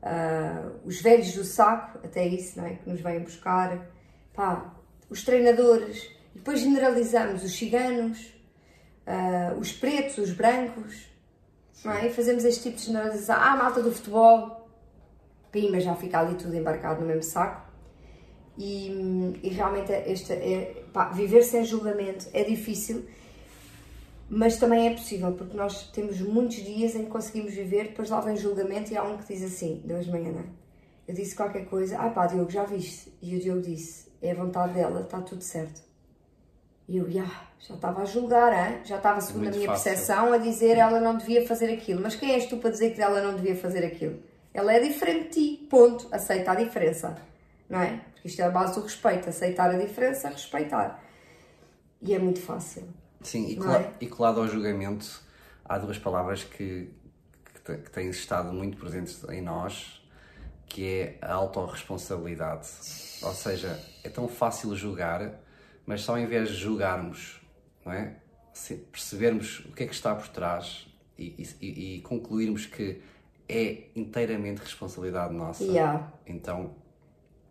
Ah, 0.04 0.72
os 0.86 1.02
velhos 1.02 1.34
do 1.34 1.44
saco, 1.44 1.98
até 2.04 2.28
isso, 2.28 2.60
não 2.60 2.68
é? 2.68 2.76
que 2.76 2.88
nos 2.90 3.02
vêm 3.02 3.22
buscar, 3.22 3.88
Pá, 4.34 4.76
os 5.10 5.24
treinadores, 5.24 6.04
e 6.34 6.38
depois 6.38 6.60
generalizamos 6.60 7.44
os 7.44 7.54
ciganos, 7.58 8.34
ah, 9.08 9.56
os 9.58 9.72
pretos, 9.72 10.18
os 10.18 10.32
brancos, 10.32 11.08
não 11.84 11.94
é? 11.94 12.08
E 12.08 12.14
fazemos 12.14 12.44
este 12.44 12.64
tipo 12.64 12.78
de 12.78 12.86
generalização. 12.86 13.36
Ah, 13.36 13.54
a 13.54 13.56
malta 13.56 13.82
do 13.82 13.92
futebol, 13.92 14.68
pima, 15.52 15.80
já 15.80 15.96
fica 15.96 16.20
ali 16.20 16.36
tudo 16.36 16.56
embarcado 16.56 17.02
no 17.02 17.08
mesmo 17.08 17.24
saco. 17.24 17.66
E, 18.58 19.40
e 19.44 19.50
realmente 19.50 19.92
esta 19.92 20.34
é, 20.34 20.84
pá, 20.94 21.10
viver 21.10 21.44
sem 21.44 21.64
julgamento 21.66 22.28
é 22.34 22.44
difícil, 22.44 23.06
mas 24.30 24.58
também 24.58 24.88
é 24.88 24.92
possível, 24.92 25.32
porque 25.34 25.56
nós 25.56 25.90
temos 25.92 26.20
muitos 26.22 26.58
dias 26.58 26.96
em 26.96 27.06
que 27.06 27.10
conseguimos 27.10 27.54
viver, 27.54 27.90
depois 27.90 28.10
lá 28.10 28.22
vem 28.22 28.36
julgamento 28.36 28.92
e 28.92 28.98
há 28.98 29.04
um 29.04 29.18
que 29.18 29.34
diz 29.34 29.44
assim, 29.44 29.82
de 29.86 29.94
hoje 29.94 30.06
de 30.06 30.12
manhã, 30.12 30.32
não 30.32 30.40
é? 30.40 30.46
Eu 31.08 31.14
disse 31.14 31.36
qualquer 31.36 31.66
coisa, 31.66 31.98
ah 32.00 32.10
pá, 32.10 32.26
Diogo, 32.26 32.50
já 32.50 32.64
viste? 32.64 33.14
E 33.22 33.36
o 33.36 33.40
Diogo 33.40 33.62
disse, 33.62 34.08
é 34.22 34.32
a 34.32 34.36
vontade 34.36 34.74
dela, 34.74 35.02
está 35.02 35.22
tudo 35.22 35.44
certo. 35.44 35.84
E 36.88 36.98
eu, 36.98 37.10
"Ya, 37.10 37.30
já 37.60 37.74
estava 37.76 38.02
a 38.02 38.06
julgar, 38.06 38.54
hein? 38.54 38.82
já 38.84 38.98
estava, 38.98 39.20
segundo 39.22 39.48
a 39.48 39.52
minha 39.52 39.66
fácil. 39.68 39.84
percepção, 39.84 40.34
a 40.34 40.38
dizer 40.38 40.78
ela 40.78 41.00
não 41.00 41.18
devia 41.18 41.46
fazer 41.46 41.72
aquilo. 41.74 42.02
Mas 42.02 42.16
quem 42.16 42.32
és 42.32 42.46
tu 42.46 42.58
para 42.58 42.70
dizer 42.70 42.94
que 42.94 43.02
ela 43.02 43.22
não 43.22 43.36
devia 43.36 43.56
fazer 43.56 43.84
aquilo? 43.84 44.20
Ela 44.54 44.74
é 44.74 44.80
diferente 44.80 45.40
de 45.40 45.58
ti, 45.58 45.68
ponto. 45.68 46.08
Aceita 46.12 46.52
a 46.52 46.56
diferença, 46.56 47.18
não 47.68 47.82
é? 47.82 48.02
Porque 48.14 48.28
isto 48.28 48.40
é 48.42 48.46
a 48.46 48.52
base 48.52 48.76
do 48.76 48.82
respeito, 48.82 49.30
aceitar 49.30 49.72
a 49.72 49.78
diferença, 49.78 50.30
respeitar. 50.30 51.04
E 52.02 52.14
é 52.14 52.20
muito 52.20 52.40
fácil. 52.40 52.84
Sim, 53.26 53.48
e, 53.50 53.56
Não 53.56 53.66
cola- 53.66 53.80
é? 53.80 53.94
e 54.02 54.08
colado 54.08 54.40
ao 54.42 54.48
julgamento, 54.48 55.22
há 55.64 55.78
duas 55.78 55.98
palavras 55.98 56.44
que, 56.44 56.90
que, 57.66 57.90
têm 57.92 58.10
estado 58.10 58.54
muito 58.54 58.78
presentes 58.78 59.24
em 59.30 59.42
nós, 59.42 60.02
que 60.68 60.86
é 60.88 61.18
a 61.22 61.34
autorresponsabilidade. 61.34 62.68
Ou 63.24 63.34
seja, 63.34 63.80
é 64.04 64.10
tão 64.10 64.28
fácil 64.28 64.76
julgar, 64.76 65.40
mas 65.86 66.02
só 66.02 66.18
em 66.18 66.26
vez 66.26 66.50
de 66.50 66.56
julgarmos, 66.56 67.42
não 67.86 67.92
é? 67.94 68.16
Se- 68.54 68.76
percebermos 68.76 69.60
o 69.66 69.72
que 69.74 69.84
é 69.84 69.88
que 69.88 69.94
está 69.94 70.14
por 70.16 70.28
trás 70.30 70.88
e, 71.18 71.44
e- 71.62 71.96
e 71.98 72.02
concluirmos 72.02 72.66
que 72.66 73.02
é 73.50 73.90
inteiramente 73.96 74.60
responsabilidade 74.60 75.34
nossa, 75.34 75.64
há. 75.80 76.08
então 76.26 76.76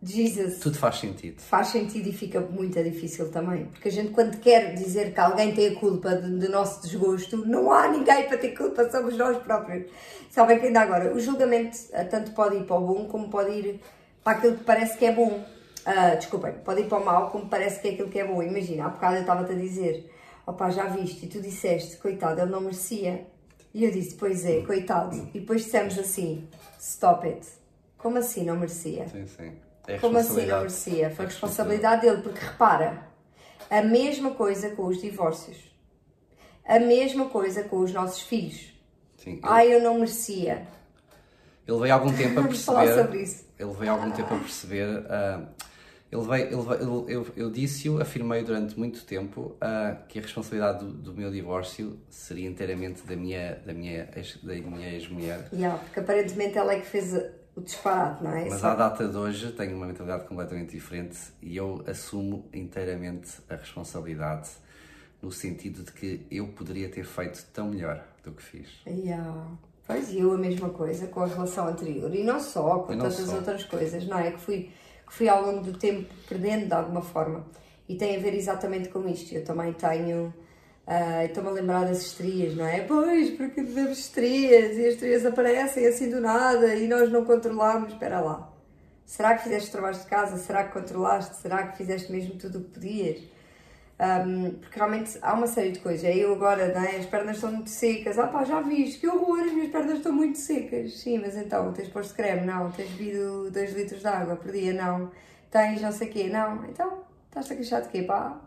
Jesus. 0.05 0.59
Tudo 0.59 0.77
faz 0.77 0.99
sentido. 0.99 1.41
Faz 1.41 1.67
sentido 1.67 2.07
e 2.09 2.13
fica 2.13 2.39
muito 2.39 2.81
difícil 2.83 3.31
também. 3.31 3.65
Porque 3.65 3.89
a 3.89 3.91
gente, 3.91 4.11
quando 4.11 4.37
quer 4.39 4.73
dizer 4.73 5.13
que 5.13 5.19
alguém 5.19 5.53
tem 5.53 5.69
a 5.69 5.75
culpa 5.75 6.15
do, 6.15 6.37
do 6.37 6.49
nosso 6.49 6.81
desgosto, 6.81 7.37
não 7.45 7.71
há 7.71 7.87
ninguém 7.87 8.27
para 8.27 8.37
ter 8.37 8.49
culpa, 8.55 8.89
somos 8.89 9.17
nós 9.17 9.37
próprios. 9.37 9.91
Sabem 10.29 10.59
que 10.59 10.67
ainda 10.67 10.81
agora, 10.81 11.13
o 11.13 11.19
julgamento 11.19 11.77
eh, 11.93 12.03
tanto 12.03 12.31
pode 12.31 12.57
ir 12.57 12.65
para 12.65 12.75
o 12.75 12.81
bom 12.81 13.05
como 13.05 13.29
pode 13.29 13.51
ir 13.51 13.81
para 14.23 14.37
aquilo 14.37 14.57
que 14.57 14.63
parece 14.63 14.97
que 14.97 15.05
é 15.05 15.11
bom. 15.13 15.43
Uh, 15.85 16.17
desculpem, 16.17 16.53
pode 16.63 16.81
ir 16.81 16.87
para 16.87 16.97
o 16.97 17.05
mal 17.05 17.29
como 17.29 17.47
parece 17.47 17.79
que 17.79 17.87
é 17.87 17.91
aquilo 17.91 18.09
que 18.09 18.19
é 18.19 18.25
bom. 18.25 18.41
Imagina, 18.41 18.85
há 18.85 18.89
bocado 18.89 19.15
eu 19.15 19.21
estava-te 19.21 19.51
a 19.51 19.55
dizer, 19.55 20.11
opá, 20.45 20.69
já 20.71 20.85
viste, 20.85 21.25
e 21.25 21.29
tu 21.29 21.39
disseste, 21.39 21.97
coitado, 21.97 22.41
ele 22.41 22.51
não 22.51 22.61
merecia. 22.61 23.27
E 23.73 23.83
eu 23.83 23.91
disse, 23.91 24.15
pois 24.15 24.45
é, 24.45 24.61
coitado. 24.61 25.29
E 25.33 25.39
depois 25.39 25.63
dissemos 25.63 25.97
assim, 25.99 26.47
stop 26.79 27.27
it. 27.27 27.45
Como 27.97 28.17
assim 28.17 28.43
não 28.45 28.55
merecia? 28.55 29.07
Sim, 29.09 29.27
sim. 29.27 29.51
É 29.87 29.97
Como 29.99 30.17
assim 30.17 30.45
não 30.45 30.57
merecia? 30.59 31.09
Foi 31.11 31.25
É 31.25 31.27
responsabilidade 31.27 32.01
dele, 32.01 32.21
porque 32.21 32.39
repara, 32.43 33.07
a 33.69 33.81
mesma 33.81 34.31
coisa 34.31 34.69
com 34.71 34.85
os 34.85 35.01
divórcios. 35.01 35.57
A 36.65 36.79
mesma 36.79 37.29
coisa 37.29 37.63
com 37.63 37.77
os 37.79 37.93
nossos 37.93 38.21
filhos. 38.21 38.73
Sim. 39.17 39.33
Ele, 39.33 39.39
Ai, 39.43 39.73
eu 39.73 39.81
não 39.81 39.95
merecia. 39.95 40.67
ele 41.67 41.79
veio 41.79 41.93
algum 41.93 42.11
tempo 42.13 42.39
a 42.39 42.43
perceber. 42.43 43.43
Ele 43.59 43.73
veio 43.73 43.91
algum 43.91 44.11
tempo 44.11 44.33
a 44.33 44.37
perceber. 44.39 45.05
ah, 45.09 45.43
ele 46.11 46.21
veio, 46.23 46.47
ele 46.47 46.55
veio- 46.61 47.05
ele- 47.05 47.13
eu, 47.15 47.27
eu 47.35 47.51
disse-o, 47.51 48.01
afirmei 48.01 48.43
durante 48.43 48.77
muito 48.77 49.03
tempo 49.05 49.55
ah, 49.61 49.97
que 50.07 50.17
a 50.17 50.21
responsabilidade 50.21 50.79
do, 50.85 50.91
do 50.91 51.13
meu 51.13 51.31
divórcio 51.31 51.99
seria 52.09 52.47
inteiramente 52.47 53.03
da 53.03 53.15
minha, 53.15 53.55
da 53.65 53.73
minha, 53.73 54.09
ex- 54.15 54.39
da 54.43 54.53
minha 54.53 54.89
ex-mulher. 54.89 55.47
Yeah, 55.53 55.77
porque 55.83 55.99
aparentemente 55.99 56.57
ela 56.57 56.73
é 56.73 56.79
que 56.79 56.87
fez 56.87 57.13
o 57.55 57.61
disparate, 57.61 58.23
não 58.23 58.31
é? 58.31 58.49
Mas 58.49 58.59
Só- 58.59 58.67
à 58.71 58.75
data 58.75 59.07
de 59.07 59.15
hoje 59.17 59.51
tenho 59.53 59.75
uma 59.77 59.85
mentalidade 59.87 60.27
completamente 60.27 60.71
diferente 60.71 61.17
e 61.41 61.55
eu 61.55 61.83
assumo 61.87 62.45
inteiramente 62.53 63.31
a 63.49 63.55
responsabilidade 63.55 64.49
no 65.21 65.31
sentido 65.31 65.83
de 65.83 65.91
que 65.91 66.25
eu 66.29 66.47
poderia 66.49 66.89
ter 66.89 67.05
feito 67.05 67.45
tão 67.53 67.69
melhor 67.69 68.03
do 68.23 68.31
que 68.31 68.43
fiz. 68.43 68.67
Yeah. 68.85 69.47
Pois 69.87 70.13
eu 70.13 70.33
a 70.33 70.37
mesma 70.37 70.69
coisa 70.69 71.07
com 71.07 71.21
a 71.21 71.27
relação 71.27 71.67
anterior. 71.67 72.13
E 72.13 72.23
não 72.23 72.39
só, 72.39 72.79
com 72.79 72.93
não 72.93 73.05
tantas 73.09 73.25
só. 73.27 73.35
outras 73.35 73.63
coisas, 73.63 74.05
não 74.07 74.17
é? 74.19 74.31
Que 74.31 74.39
fui, 74.41 74.71
que 75.07 75.13
fui 75.13 75.29
ao 75.29 75.43
longo 75.45 75.61
do 75.63 75.77
tempo 75.77 76.11
perdendo 76.27 76.65
de 76.67 76.73
alguma 76.73 77.01
forma. 77.01 77.45
E 77.87 77.95
tem 77.95 78.15
a 78.15 78.19
ver 78.19 78.33
exatamente 78.33 78.89
com 78.89 79.07
isto. 79.07 79.31
Eu 79.33 79.43
também 79.43 79.71
tenho. 79.73 80.33
Ah, 80.87 81.25
Estou-me 81.25 81.49
a 81.49 81.51
lembrar 81.53 81.85
das 81.85 82.01
estrias, 82.01 82.55
não 82.55 82.65
é? 82.65 82.81
Pois, 82.81 83.31
porque 83.31 83.63
tivemos 83.63 83.97
estrias 83.97 84.77
e 84.77 84.87
as 84.87 84.93
estrias 84.93 85.25
aparecem 85.25 85.87
assim 85.87 86.09
do 86.09 86.21
nada 86.21 86.75
e 86.75 86.87
nós 86.87 87.11
não 87.11 87.25
controlamos. 87.25 87.93
Espera 87.93 88.19
lá. 88.19 88.51
Será 89.05 89.35
que 89.35 89.43
fizeste 89.43 89.71
trabalho 89.71 89.97
de 89.97 90.05
casa? 90.05 90.37
Será 90.37 90.63
que 90.63 90.73
controlaste? 90.73 91.37
Será 91.37 91.67
que 91.67 91.77
fizeste 91.77 92.11
mesmo 92.11 92.35
tudo 92.37 92.59
o 92.59 92.63
que 92.63 92.71
podias? 92.71 93.21
Um, 93.97 94.51
porque 94.59 94.77
realmente 94.77 95.17
há 95.21 95.33
uma 95.33 95.47
série 95.47 95.71
de 95.71 95.79
coisas. 95.79 96.03
É 96.03 96.15
eu 96.15 96.33
agora, 96.33 96.73
não 96.73 96.83
é? 96.83 96.97
as 96.97 97.05
pernas 97.05 97.37
estão 97.37 97.51
muito 97.51 97.69
secas. 97.69 98.19
Ah 98.19 98.27
pá, 98.27 98.43
já 98.43 98.61
viste, 98.61 98.99
que 98.99 99.07
horror, 99.07 99.39
as 99.39 99.53
minhas 99.53 99.71
pernas 99.71 99.97
estão 99.97 100.11
muito 100.11 100.37
secas. 100.37 100.99
Sim, 100.99 101.19
mas 101.19 101.35
então, 101.37 101.71
tens 101.73 101.87
posto 101.89 102.13
creme? 102.13 102.45
Não. 102.45 102.71
Tens 102.71 102.89
bebido 102.91 103.49
2 103.51 103.73
litros 103.73 104.01
de 104.01 104.07
água 104.07 104.35
por 104.35 104.51
dia? 104.51 104.73
Não. 104.73 105.11
Tens 105.49 105.81
não 105.81 105.91
sei 105.91 106.09
o 106.09 106.11
quê? 106.11 106.29
Não. 106.29 106.65
Então, 106.65 107.03
estás-te 107.27 107.53
a 107.53 107.55
queixar 107.55 107.81
de 107.81 107.89
quê, 107.89 108.03
pá? 108.03 108.41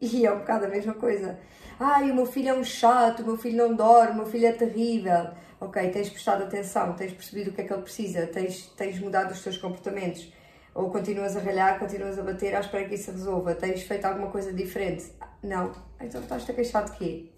E 0.00 0.26
é 0.26 0.32
um 0.32 0.38
bocado 0.40 0.66
a 0.66 0.68
mesma 0.68 0.94
coisa. 0.94 1.38
Ai, 1.78 2.10
o 2.10 2.14
meu 2.14 2.26
filho 2.26 2.50
é 2.50 2.54
um 2.54 2.64
chato, 2.64 3.20
o 3.20 3.26
meu 3.26 3.36
filho 3.36 3.56
não 3.56 3.74
dorme, 3.74 4.12
o 4.12 4.16
meu 4.16 4.26
filho 4.26 4.46
é 4.46 4.52
terrível. 4.52 5.28
Ok, 5.60 5.90
tens 5.90 6.10
prestado 6.10 6.42
atenção, 6.44 6.92
tens 6.94 7.12
percebido 7.12 7.50
o 7.50 7.52
que 7.54 7.62
é 7.62 7.64
que 7.64 7.72
ele 7.72 7.82
precisa, 7.82 8.26
tens, 8.26 8.66
tens 8.76 8.98
mudado 9.00 9.32
os 9.32 9.42
teus 9.42 9.56
comportamentos. 9.56 10.30
Ou 10.74 10.90
continuas 10.90 11.34
a 11.36 11.40
ralhar, 11.40 11.78
continuas 11.78 12.18
a 12.18 12.22
bater 12.22 12.54
à 12.54 12.60
espera 12.60 12.86
que 12.86 12.94
isso 12.94 13.04
se 13.04 13.10
resolva. 13.12 13.54
Tens 13.54 13.82
feito 13.82 14.04
alguma 14.04 14.30
coisa 14.30 14.52
diferente? 14.52 15.10
Não. 15.42 15.72
Então 15.98 16.20
estás-te 16.20 16.50
a 16.50 16.54
queixar 16.54 16.84
de 16.84 16.92
quê? 16.92 17.30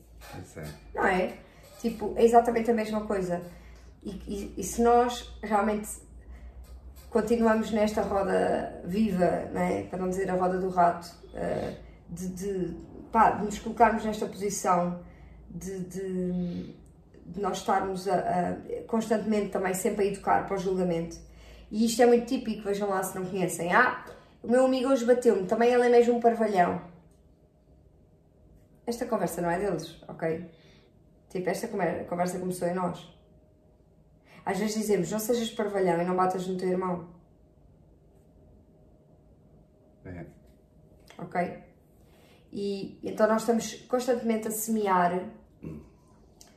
É. 0.57 0.65
Não 0.95 1.07
é? 1.07 1.35
Tipo, 1.81 2.13
é 2.17 2.25
exatamente 2.25 2.69
a 2.71 2.75
mesma 2.75 3.03
coisa. 3.07 3.41
E, 4.03 4.11
e- 4.11 4.55
e 4.59 4.65
se 4.65 4.83
nós 4.83 5.33
realmente 5.41 5.89
continuamos 7.11 7.71
nesta 7.71 8.03
roda 8.03 8.81
viva, 8.85 9.49
não 9.53 9.61
é? 9.61 9.83
para 9.85 9.99
não 9.99 10.09
dizer 10.11 10.29
a 10.31 10.35
roda 10.35 10.59
do 10.59 10.69
rato, 10.69 11.09
eh, 11.35 11.75
de, 12.09 12.29
de, 12.29 12.77
pá, 13.13 13.33
de 13.33 13.45
nos 13.45 13.59
colocarmos 13.59 14.05
nesta 14.05 14.27
posição 14.27 15.03
de, 15.51 15.81
de- 15.81 16.75
de 17.27 17.41
nós 17.41 17.59
estarmos 17.59 18.09
a- 18.09 18.15
a- 18.19 18.83
constantemente 18.87 19.51
também 19.51 19.75
sempre 19.75 20.05
a 20.05 20.09
educar 20.09 20.47
para 20.47 20.57
o 20.57 20.59
julgamento. 20.59 21.17
E 21.71 21.85
isto 21.85 22.01
é 22.03 22.07
muito 22.07 22.27
típico, 22.27 22.63
vejam 22.63 22.89
lá 22.89 23.03
se 23.03 23.19
não 23.19 23.27
conhecem. 23.27 23.73
Ah, 23.73 24.05
o 24.43 24.51
meu 24.51 24.65
amigo 24.65 24.89
hoje 24.91 25.05
bateu-me, 25.05 25.47
também 25.47 25.71
ele 25.73 25.87
é 25.87 25.89
mesmo 25.91 26.17
um 26.17 26.21
parvalhão. 26.21 26.81
Esta 28.87 29.05
conversa 29.05 29.43
não 29.43 29.51
é 29.51 29.59
deles, 29.59 30.03
ok? 30.09 30.51
Tipo, 31.29 31.51
esta 31.51 31.69
conver- 31.69 32.07
conversa 32.07 32.39
começou 32.39 32.67
em 32.69 32.75
nós. 32.75 33.07
Às 34.47 34.59
vezes 34.59 34.77
dizemos, 34.77 35.11
não 35.11 35.19
sejas 35.19 35.51
parvalhão 35.51 36.01
e 36.01 36.05
não 36.07 36.17
batas 36.17 36.47
no 36.47 36.57
teu 36.57 36.71
irmão, 36.71 37.07
É. 40.07 40.25
ok? 41.19 41.65
E 42.53 42.99
então 43.03 43.27
nós 43.29 43.43
estamos 43.43 43.75
constantemente 43.89 44.49
a 44.49 44.51
semear 44.51 45.29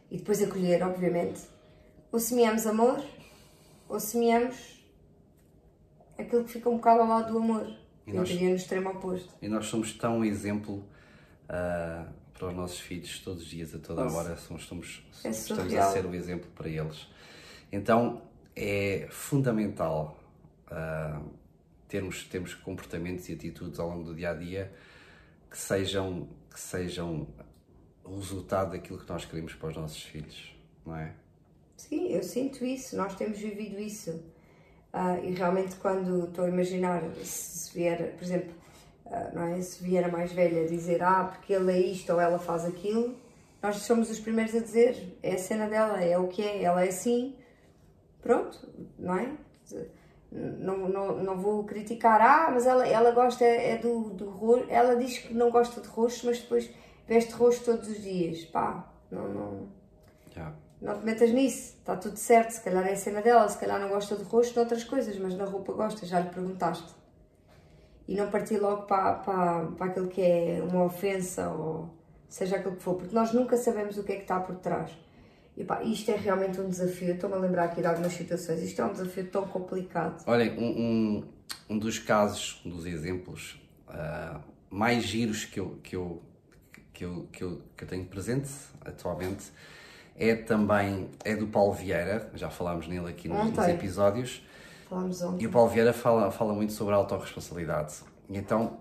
e 0.09 0.17
depois 0.17 0.41
a 0.41 0.47
colher, 0.47 0.81
obviamente. 0.83 1.41
Ou 2.11 2.19
semeamos 2.19 2.65
amor, 2.65 3.03
ou 3.87 3.99
semeamos 3.99 4.83
aquilo 6.17 6.43
que 6.43 6.51
fica 6.51 6.69
um 6.69 6.75
bocado 6.77 7.01
ao 7.01 7.07
lado 7.07 7.31
do 7.31 7.37
amor. 7.37 7.67
E 8.05 8.13
nós- 8.13 8.29
no 8.33 8.55
extremo 8.55 8.89
oposto. 8.89 9.33
E 9.41 9.47
nós 9.47 9.67
somos 9.67 9.93
tão 9.93 10.23
exemplo 10.25 10.83
ah, 11.47 12.07
para 12.33 12.47
os 12.47 12.55
nossos 12.55 12.79
filhos 12.79 13.19
todos 13.19 13.43
os 13.43 13.49
dias, 13.49 13.75
a 13.75 13.79
toda 13.79 14.03
Nossa. 14.03 14.15
hora. 14.17 14.37
Somos, 14.37 14.65
somos, 14.65 15.03
É 15.23 15.29
estamos 15.29 15.73
a 15.73 15.91
ser 15.91 16.05
o 16.05 16.15
exemplo 16.15 16.49
para 16.55 16.67
eles. 16.69 17.07
Então 17.71 18.21
é 18.55 19.07
fundamental 19.11 20.17
ah, 20.69 21.21
termos, 21.87 22.23
termos 22.25 22.53
comportamentos 22.53 23.27
e 23.29 23.33
atitudes 23.33 23.79
ao 23.79 23.89
longo 23.89 24.03
do 24.05 24.15
dia 24.15 24.31
a 24.31 24.33
dia 24.33 24.73
que 25.51 25.57
sejam, 25.57 26.29
que 26.49 26.59
sejam 26.59 27.27
resultado 28.05 28.71
daquilo 28.71 28.97
que 28.97 29.09
nós 29.09 29.25
queremos 29.25 29.53
para 29.53 29.69
os 29.69 29.75
nossos 29.75 30.01
filhos, 30.01 30.55
não 30.85 30.95
é? 30.95 31.13
Sim, 31.75 32.07
eu 32.07 32.23
sinto 32.23 32.63
isso, 32.63 32.95
nós 32.95 33.15
temos 33.15 33.37
vivido 33.37 33.77
isso. 33.79 34.23
Ah, 34.93 35.19
e 35.19 35.33
realmente, 35.33 35.75
quando 35.75 36.25
estou 36.25 36.45
a 36.45 36.49
imaginar, 36.49 37.01
se 37.23 37.73
vier, 37.73 38.15
por 38.15 38.23
exemplo, 38.23 38.53
ah, 39.05 39.31
não 39.33 39.43
é? 39.43 39.61
se 39.61 39.83
vier 39.83 40.05
a 40.05 40.07
mais 40.07 40.31
velha 40.31 40.67
dizer 40.67 41.03
ah, 41.03 41.25
porque 41.25 41.53
ele 41.53 41.71
é 41.71 41.79
isto 41.79 42.11
ou 42.13 42.19
ela 42.19 42.39
faz 42.39 42.65
aquilo, 42.65 43.15
nós 43.61 43.77
somos 43.77 44.09
os 44.09 44.19
primeiros 44.19 44.55
a 44.55 44.59
dizer 44.59 45.17
é 45.21 45.33
a 45.33 45.37
cena 45.37 45.67
dela, 45.67 46.01
é 46.01 46.17
o 46.17 46.27
que 46.27 46.41
é, 46.41 46.63
ela 46.63 46.83
é 46.83 46.89
assim, 46.89 47.35
pronto, 48.21 48.57
não 48.97 49.17
é? 49.17 49.31
Não, 50.31 50.87
não, 50.87 51.17
não 51.17 51.37
vou 51.37 51.65
criticar, 51.65 52.21
ah, 52.21 52.49
mas 52.51 52.65
ela, 52.65 52.87
ela 52.87 53.11
gosta 53.11 53.43
é 53.43 53.77
do, 53.77 54.11
do 54.11 54.29
roxo, 54.29 54.65
ela 54.69 54.95
diz 54.95 55.17
que 55.17 55.33
não 55.33 55.51
gosta 55.51 55.81
de 55.81 55.87
roxo, 55.89 56.25
mas 56.25 56.39
depois 56.39 56.69
veste 57.05 57.33
roxo 57.33 57.65
todos 57.65 57.89
os 57.89 58.01
dias, 58.01 58.45
pá, 58.45 58.89
não, 59.11 59.27
não, 59.27 59.67
Já. 60.33 60.53
não 60.81 60.97
te 60.97 61.05
metas 61.05 61.31
nisso, 61.31 61.75
está 61.79 61.97
tudo 61.97 62.15
certo. 62.15 62.51
Se 62.51 62.61
calhar 62.61 62.87
é 62.87 62.93
a 62.93 62.95
cena 62.95 63.21
dela, 63.21 63.47
se 63.49 63.57
calhar 63.57 63.77
não 63.77 63.89
gosta 63.89 64.15
de 64.15 64.23
rosto 64.23 64.53
de 64.53 64.59
outras 64.59 64.85
coisas, 64.85 65.17
mas 65.17 65.35
na 65.35 65.43
roupa 65.43 65.73
gosta, 65.73 66.05
já 66.05 66.21
lhe 66.21 66.29
perguntaste. 66.29 66.95
E 68.07 68.15
não 68.15 68.29
partir 68.29 68.57
logo 68.57 68.83
para, 68.83 69.15
para, 69.15 69.65
para 69.77 69.85
aquilo 69.87 70.07
que 70.07 70.21
é 70.21 70.63
uma 70.63 70.85
ofensa 70.85 71.49
ou 71.49 71.89
seja 72.29 72.55
aquilo 72.55 72.77
que 72.77 72.81
for, 72.81 72.95
porque 72.95 73.13
nós 73.13 73.33
nunca 73.33 73.57
sabemos 73.57 73.97
o 73.97 74.03
que 74.03 74.13
é 74.13 74.15
que 74.15 74.21
está 74.21 74.39
por 74.39 74.55
trás. 74.55 74.91
E 75.57 75.63
pá, 75.63 75.83
isto 75.83 76.09
é 76.11 76.15
realmente 76.15 76.59
um 76.59 76.69
desafio. 76.69 77.13
Estou-me 77.13 77.35
a 77.35 77.39
lembrar 77.39 77.65
aqui 77.65 77.81
de 77.81 77.87
algumas 77.87 78.13
situações. 78.13 78.61
Isto 78.61 78.81
é 78.81 78.85
um 78.85 78.91
desafio 78.93 79.27
tão 79.27 79.45
complicado. 79.47 80.23
Olhem, 80.25 80.57
um, 80.57 80.63
um, 80.65 81.23
um 81.69 81.77
dos 81.77 81.99
casos, 81.99 82.61
um 82.65 82.69
dos 82.69 82.85
exemplos 82.85 83.61
ah, 83.87 84.39
mais 84.69 85.03
giros 85.03 85.43
que 85.45 85.59
eu, 85.59 85.77
que, 85.83 85.95
eu, 85.95 86.21
que, 86.93 87.05
eu, 87.05 87.27
que, 87.31 87.43
eu, 87.43 87.61
que 87.75 87.83
eu 87.83 87.87
tenho 87.87 88.05
presente 88.05 88.49
atualmente 88.85 89.51
é 90.15 90.35
também 90.35 91.09
é 91.23 91.35
do 91.35 91.47
Paulo 91.47 91.73
Vieira, 91.73 92.29
já 92.35 92.49
falámos 92.49 92.87
nele 92.87 93.09
aqui 93.09 93.27
nos, 93.27 93.51
nos 93.51 93.67
episódios, 93.67 94.45
Falámos 94.89 95.21
ontem. 95.21 95.43
e 95.43 95.47
o 95.47 95.51
Paulo 95.51 95.69
Vieira 95.69 95.93
fala, 95.93 96.31
fala 96.31 96.53
muito 96.53 96.73
sobre 96.73 96.93
a 96.93 96.97
autorresponsabilidade. 96.97 97.95
E 98.29 98.37
então, 98.37 98.77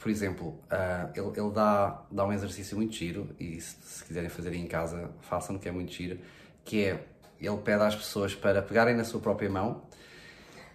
por 0.00 0.10
exemplo, 0.10 0.58
ah, 0.70 1.10
ele, 1.14 1.28
ele 1.36 1.50
dá, 1.50 2.02
dá 2.10 2.26
um 2.26 2.32
exercício 2.32 2.76
muito 2.76 2.94
giro, 2.94 3.28
e 3.38 3.60
se, 3.60 3.76
se 3.82 4.04
quiserem 4.04 4.30
fazer 4.30 4.54
em 4.54 4.66
casa, 4.66 5.10
façam, 5.20 5.58
que 5.58 5.68
é 5.68 5.72
muito 5.72 5.92
giro, 5.92 6.18
que 6.64 6.84
é, 6.84 7.04
ele 7.38 7.56
pede 7.58 7.82
às 7.82 7.94
pessoas 7.94 8.34
para 8.34 8.62
pegarem 8.62 8.96
na 8.96 9.04
sua 9.04 9.20
própria 9.20 9.50
mão 9.50 9.82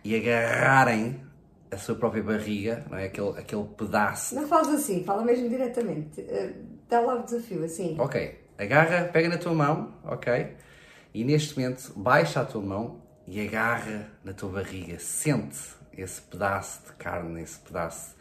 e 0.04 0.16
agarrarem 0.16 1.20
a 1.72 1.78
sua 1.78 1.96
própria 1.96 2.22
barriga, 2.22 2.86
não 2.90 2.98
é? 2.98 3.06
aquele, 3.06 3.38
aquele 3.38 3.66
pedaço. 3.76 4.36
Não 4.36 4.48
falas 4.48 4.70
assim, 4.70 5.04
fala 5.04 5.24
mesmo 5.24 5.50
diretamente. 5.50 6.22
Eh, 6.22 6.54
Dá 6.88 7.00
lá 7.00 7.16
o 7.16 7.24
desafio, 7.24 7.64
assim. 7.64 7.96
Ok, 8.00 8.40
agarra, 8.58 9.06
pega 9.06 9.28
na 9.28 9.38
tua 9.38 9.54
mão, 9.54 9.94
ok? 10.04 10.56
E 11.14 11.24
neste 11.24 11.58
momento 11.58 11.94
baixa 11.96 12.42
a 12.42 12.46
tua 12.46 12.62
mão 12.62 13.02
e 13.26 13.42
agarra 13.42 14.08
na 14.24 14.34
tua 14.34 14.50
barriga, 14.50 15.00
sente 15.00 15.58
esse 15.98 16.22
pedaço 16.22 16.84
de 16.86 16.94
carne, 16.94 17.42
esse 17.42 17.58
pedaço 17.60 18.14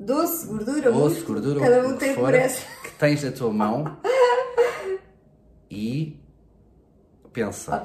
doce, 0.00 0.46
gordura, 0.46 0.90
doce, 0.90 1.14
músculo, 1.16 1.40
gordura, 1.40 1.60
cada 1.60 1.86
o 1.86 1.90
um 1.90 1.92
que 1.92 1.98
tem 1.98 2.14
for, 2.14 2.24
por 2.24 2.34
essa. 2.34 2.66
que 2.82 2.90
tens 2.92 3.22
na 3.22 3.30
tua 3.32 3.52
mão 3.52 3.98
e 5.70 6.18
pensa, 7.32 7.80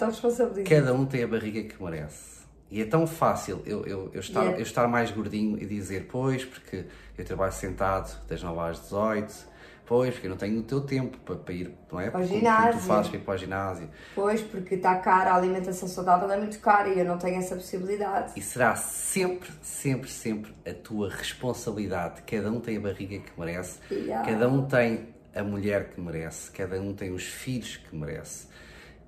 cada 0.67 0.93
um 0.93 1.05
tem 1.05 1.23
a 1.23 1.27
barriga 1.27 1.63
que 1.63 1.81
merece. 1.83 2.35
E 2.71 2.81
é 2.81 2.85
tão 2.85 3.05
fácil 3.05 3.61
eu, 3.65 3.85
eu, 3.85 4.09
eu, 4.11 4.19
estar, 4.19 4.41
Yeah. 4.41 4.59
eu 4.59 4.63
estar 4.63 4.87
mais 4.87 5.11
gordinho 5.11 5.57
e 5.61 5.65
dizer, 5.65 6.07
pois, 6.11 6.43
porque 6.43 6.85
eu 7.17 7.23
trabalho 7.23 7.53
sentado 7.53 8.19
das 8.27 8.41
9 8.41 8.59
às 8.59 8.81
18, 8.81 9.47
pois, 9.85 10.13
porque 10.13 10.27
não 10.27 10.37
tenho 10.37 10.59
o 10.59 10.63
teu 10.63 10.81
tempo 10.81 11.17
para, 11.19 11.35
para 11.35 11.53
ir, 11.53 11.75
não 11.91 11.99
é? 11.99 12.09
Para 12.09 12.21
o 12.21 12.23
como 12.27 12.39
ginásio. 12.39 12.73
tu 12.81 12.87
fazes 12.87 13.07
para 13.09 13.17
ir 13.17 13.21
para 13.23 13.33
o 13.33 13.37
ginásio. 13.37 13.89
Pois, 14.13 14.41
porque 14.41 14.75
está 14.75 14.95
cara, 14.97 15.31
a 15.31 15.35
alimentação 15.35 15.87
saudável 15.87 16.29
é 16.31 16.37
muito 16.37 16.59
cara 16.59 16.89
e 16.89 16.99
eu 16.99 17.05
não 17.05 17.17
tenho 17.17 17.37
essa 17.37 17.55
possibilidade. 17.55 18.33
E 18.35 18.41
será 18.41 18.75
sempre, 18.75 19.49
sempre, 19.61 20.09
sempre 20.09 20.53
a 20.67 20.73
tua 20.73 21.09
responsabilidade. 21.09 22.21
Cada 22.23 22.51
um 22.51 22.59
tem 22.59 22.77
a 22.77 22.81
barriga 22.81 23.19
que 23.19 23.39
merece, 23.39 23.79
Yeah. 23.91 24.29
cada 24.29 24.49
um 24.49 24.65
tem 24.65 25.13
a 25.33 25.43
mulher 25.43 25.89
que 25.89 25.99
merece, 26.01 26.51
cada 26.51 26.79
um 26.79 26.93
tem 26.93 27.11
os 27.11 27.23
filhos 27.23 27.77
que 27.77 27.95
merece. 27.95 28.47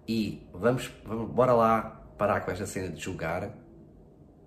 E 0.07 0.47
vamos, 0.53 0.91
vamos 1.05 1.29
bora 1.31 1.53
lá 1.53 2.01
parar 2.17 2.41
com 2.41 2.51
esta 2.51 2.65
cena 2.65 2.89
de 2.89 3.01
julgar, 3.01 3.49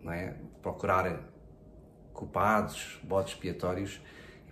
não 0.03 0.13
é? 0.13 0.35
procurar 0.63 1.21
culpados, 2.13 2.99
bodes 3.03 3.33
expiatórios 3.33 4.01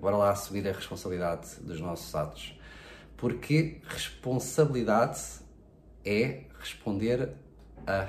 bora 0.00 0.16
lá 0.16 0.30
assumir 0.30 0.66
a 0.68 0.72
responsabilidade 0.72 1.56
dos 1.61 1.80
nossos 1.80 2.14
atos. 2.14 2.58
Porque 3.16 3.80
responsabilidade 3.84 5.20
é 6.04 6.44
responder 6.58 7.34
a 7.87 8.08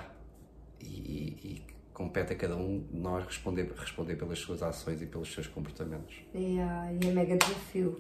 e, 0.81 0.85
e- 0.85 1.69
compete 1.99 2.31
a 2.31 2.35
cada 2.37 2.55
um 2.55 2.79
de 2.79 2.97
nós 2.97 3.25
responder, 3.25 3.73
responder 3.75 4.15
pelas 4.15 4.39
suas 4.39 4.63
ações 4.63 5.01
e 5.01 5.05
pelos 5.05 5.33
seus 5.33 5.47
comportamentos. 5.47 6.15
E, 6.33 6.57
ah, 6.57 6.89
e 6.93 7.07
é 7.07 7.11
mega 7.11 7.35
desafio. 7.35 7.97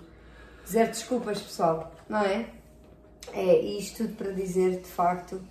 Zero 0.65 0.89
desculpas, 0.89 1.41
pessoal, 1.41 1.93
não 2.07 2.19
é? 2.19 2.49
É 3.33 3.59
isto 3.59 4.03
tudo 4.03 4.15
para 4.15 4.31
dizer, 4.31 4.79
de 4.79 4.87
facto, 4.87 5.41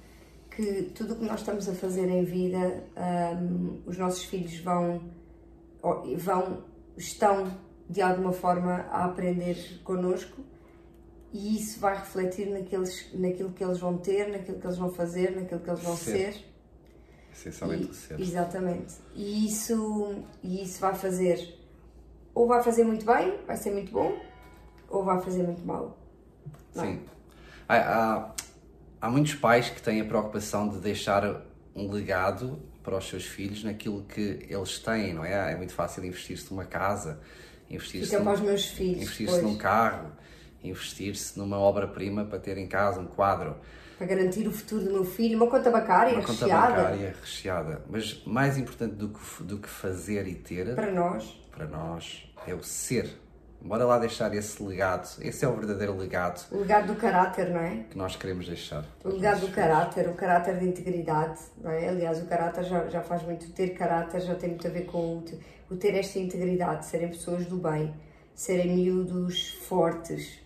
que 0.51 0.85
tudo 0.94 1.12
o 1.12 1.16
que 1.16 1.24
nós 1.27 1.40
estamos 1.40 1.68
a 1.68 1.74
fazer 1.74 2.09
em 2.09 2.24
vida, 2.24 2.85
ahm, 2.96 3.83
os 3.85 3.98
nossos 3.98 4.24
filhos 4.24 4.57
vão, 4.61 5.03
vão, 6.16 6.64
estão 6.96 7.53
de 7.88 8.03
alguma 8.03 8.33
forma 8.33 8.87
a 8.90 9.05
aprender 9.05 9.81
connosco 9.83 10.44
e 11.33 11.57
isso 11.57 11.79
vai 11.81 11.94
refletir 11.96 12.46
naqueles, 12.51 13.11
naquilo 13.14 13.51
que 13.53 13.62
eles 13.62 13.79
vão 13.79 13.98
ter, 13.98 14.29
naquilo 14.29 14.59
que 14.59 14.66
eles 14.66 14.79
vão 14.79 14.90
fazer, 14.90 15.35
naquilo 15.37 15.61
que 15.61 15.70
eles 15.70 15.83
vão 15.83 15.96
Ser. 15.96 16.33
ser. 16.33 16.44
Essencialmente 17.33 17.85
E- 17.87 17.90
o 17.90 17.94
ser. 17.94 18.20
Exatamente. 18.20 18.94
E 19.14 19.46
isso, 19.46 20.22
e 20.42 20.62
isso 20.62 20.81
vai 20.81 20.94
fazer, 20.94 21.59
ou 22.35 22.46
vai 22.46 22.62
fazer 22.62 22.85
muito 22.85 23.05
bem, 23.05 23.38
vai 23.46 23.57
ser 23.57 23.70
muito 23.70 23.92
bom, 23.92 24.18
ou 24.88 25.05
vai 25.05 25.20
fazer 25.20 25.42
muito 25.42 25.64
mal. 25.64 25.96
Não 26.74 26.85
é? 26.85 26.87
Sim. 26.87 27.01
Há, 27.68 27.77
há, 27.77 28.35
há 29.03 29.11
muitos 29.11 29.35
pais 29.35 29.68
que 29.68 29.83
têm 29.83 30.01
a 30.01 30.05
preocupação 30.05 30.68
de 30.68 30.79
deixar 30.79 31.42
um 31.77 31.90
legado 31.90 32.59
para 32.83 32.96
os 32.96 33.07
seus 33.07 33.24
filhos 33.27 33.62
naquilo 33.62 34.03
que 34.05 34.46
eles 34.48 34.79
têm, 34.79 35.12
não 35.12 35.24
é? 35.24 35.53
É 35.53 35.57
muito 35.57 35.74
fácil 35.74 36.03
investir-se 36.05 36.51
numa 36.51 36.64
casa, 36.64 37.20
investir-se 37.70 38.16
num- 38.16 38.24
depois, 38.24 39.42
num 39.42 39.57
carro, 39.57 40.11
investir-se 40.62 41.38
numa 41.38 41.59
obra-prima 41.59 42.24
para 42.24 42.38
ter 42.38 42.57
em 42.59 42.66
casa 42.66 43.00
um 43.00 43.07
quadro. 43.07 43.57
Para 43.96 44.07
garantir 44.07 44.46
o 44.46 44.52
futuro 44.52 44.85
do 44.85 44.92
meu 44.92 45.04
filho, 45.04 45.37
uma 45.37 45.48
conta 45.50 45.70
bancária 45.70 46.14
Uma 46.14 46.22
conta 46.22 46.44
recheada 46.44 46.74
bancária 46.76 47.16
recheada. 47.20 47.83
Mas 47.90 48.22
mais 48.24 48.57
importante 48.57 48.94
do 48.94 49.09
que, 49.09 49.42
do 49.42 49.59
que 49.59 49.68
fazer 49.68 50.26
e 50.28 50.35
ter, 50.37 50.74
para 50.74 50.90
nós. 50.92 51.24
para 51.50 51.66
nós, 51.66 52.33
é 52.46 52.54
o 52.54 52.62
ser. 52.62 53.11
Bora 53.61 53.85
lá 53.85 53.98
deixar 53.98 54.33
esse 54.37 54.62
legado. 54.62 55.20
Esse 55.20 55.44
é 55.44 55.48
o 55.48 55.52
verdadeiro 55.57 55.96
legado 55.96 56.46
O 56.52 56.59
legado 56.61 56.94
do 56.94 56.94
caráter, 56.94 57.50
não 57.50 57.59
é? 57.61 57.85
que 57.90 57.98
nós 57.98 58.14
queremos 58.14 58.46
deixar. 58.46 58.85
O 59.02 59.09
legado 59.09 59.40
do 59.40 59.48
caráter, 59.48 60.09
o 60.09 60.14
caráter 60.14 60.61
de 60.61 60.64
integridade, 60.64 61.40
não 61.61 61.72
é? 61.72 61.88
Aliás, 61.88 62.22
o 62.22 62.26
caráter 62.26 62.62
já, 62.62 62.87
já 62.88 63.00
faz 63.02 63.24
muito. 63.24 63.50
Ter 63.50 63.70
caráter 63.70 64.20
já 64.20 64.37
tem 64.37 64.50
muito 64.50 64.64
a 64.64 64.70
ver 64.70 64.85
com 64.87 65.24
o, 65.70 65.74
te- 65.74 65.74
o 65.74 65.76
ter 65.76 65.94
esta 65.98 66.18
integridade, 66.18 66.87
serem 66.87 67.09
pessoas 67.09 67.46
do 67.46 67.57
bem, 67.57 67.94
serem 68.35 68.74
miúdos 68.76 69.50
fortes. 69.68 70.38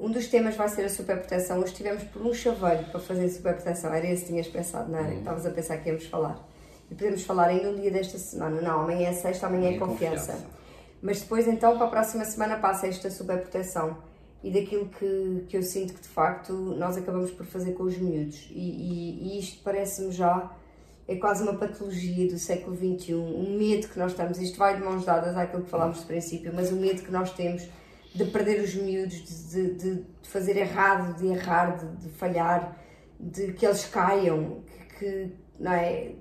Um 0.00 0.10
dos 0.10 0.26
temas 0.26 0.56
vai 0.56 0.68
ser 0.68 0.84
a 0.84 0.88
superproteção. 0.88 1.58
Hoje 1.58 1.70
estivemos 1.72 2.02
por 2.04 2.22
um 2.22 2.34
chaveiro 2.34 2.84
para 2.86 3.00
fazer 3.00 3.28
superproteção. 3.28 3.94
Era 3.94 4.06
esse 4.06 4.22
que 4.24 4.28
tinhas 4.30 4.48
pensado, 4.48 4.90
não 4.90 4.98
era? 4.98 5.14
Estavas 5.14 5.46
a 5.46 5.50
pensar 5.50 5.76
que 5.78 5.88
íamos 5.88 6.06
falar. 6.06 6.48
E 6.90 6.94
podemos 6.94 7.22
falar 7.22 7.46
ainda 7.48 7.70
um 7.70 7.76
dia 7.80 7.90
desta 7.90 8.18
semana. 8.18 8.60
Não, 8.60 8.80
amanhã 8.80 9.08
é 9.08 9.12
sexta, 9.12 9.46
amanhã 9.46 9.70
é 9.70 9.76
Amanhã 9.76 9.76
é 9.76 9.86
confiança. 9.86 10.32
confiança. 10.32 10.54
Mas 11.00 11.20
depois, 11.20 11.46
então, 11.46 11.76
para 11.76 11.86
a 11.86 11.90
próxima 11.90 12.24
semana 12.24 12.56
passa 12.58 12.86
esta 12.88 13.10
superproteção 13.10 13.96
e 14.42 14.50
daquilo 14.50 14.88
que, 14.88 15.44
que 15.48 15.56
eu 15.56 15.62
sinto 15.62 15.94
que 15.94 16.02
de 16.02 16.08
facto 16.08 16.52
nós 16.52 16.96
acabamos 16.96 17.30
por 17.30 17.46
fazer 17.46 17.72
com 17.72 17.84
os 17.84 17.96
miúdos. 17.96 18.48
E, 18.50 18.58
e- 18.58 19.36
e 19.36 19.38
isto 19.38 19.62
parece-me 19.62 20.10
já 20.12 20.50
é 21.06 21.16
quase 21.16 21.42
uma 21.42 21.54
patologia 21.54 22.26
do 22.28 22.38
século 22.38 22.76
XXI. 22.76 23.14
Um 23.14 23.56
medo 23.58 23.88
que 23.88 23.98
nós 23.98 24.12
estamos, 24.12 24.38
isto 24.38 24.58
vai 24.58 24.76
de 24.76 24.82
mãos 24.82 25.04
dadas 25.04 25.36
àquilo 25.36 25.62
que 25.62 25.70
falámos 25.70 26.00
de 26.00 26.06
princípio, 26.06 26.52
mas 26.54 26.70
o 26.72 26.76
medo 26.76 27.02
que 27.02 27.10
nós 27.10 27.32
temos 27.32 27.68
de 28.14 28.24
perder 28.26 28.62
os 28.62 28.74
miúdos, 28.74 29.50
de, 29.50 29.74
de- 29.74 29.94
de 30.22 30.28
fazer 30.28 30.56
errado, 30.56 31.16
de 31.18 31.26
errar, 31.26 31.76
de, 31.76 31.96
de 31.96 32.08
falhar, 32.10 32.78
de 33.18 33.52
que 33.52 33.66
eles 33.66 33.84
caiam, 33.86 34.62
que, 34.66 34.98
que, 34.98 35.32
não 35.58 35.72
é? 35.72 36.12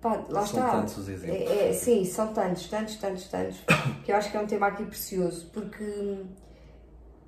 Pá, 0.00 0.22
lá 0.28 0.44
São 0.46 0.60
está. 0.60 0.70
tantos 0.80 0.98
os 0.98 1.08
exemplos. 1.08 1.50
É, 1.50 1.68
é, 1.68 1.72
sim, 1.72 2.04
são 2.04 2.32
tantos, 2.34 2.66
tantos, 2.68 2.96
tantos, 2.96 3.24
tantos, 3.28 3.62
que 4.04 4.12
eu 4.12 4.16
acho 4.16 4.30
que 4.30 4.36
é 4.36 4.40
um 4.40 4.46
tema 4.46 4.66
aqui 4.66 4.84
precioso, 4.84 5.48
porque, 5.52 5.84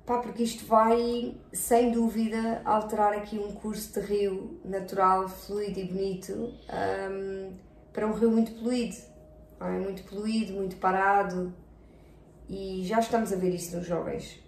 pá, 0.07 0.19
porque 0.19 0.41
isto 0.41 0.65
vai, 0.65 1.35
sem 1.51 1.91
dúvida, 1.91 2.61
alterar 2.63 3.11
aqui 3.11 3.37
um 3.37 3.51
curso 3.51 3.99
de 3.99 4.07
rio 4.07 4.57
natural, 4.63 5.27
fluido 5.27 5.81
e 5.81 5.83
bonito, 5.83 6.33
hum, 6.33 7.51
para 7.91 8.07
um 8.07 8.13
rio 8.13 8.31
muito 8.31 8.53
poluído, 8.53 8.95
é? 9.59 9.77
muito 9.77 10.03
poluído, 10.03 10.53
muito 10.53 10.77
parado, 10.77 11.53
e 12.47 12.83
já 12.85 12.99
estamos 13.01 13.33
a 13.33 13.35
ver 13.35 13.53
isso 13.53 13.75
nos 13.75 13.85
jovens. 13.85 14.39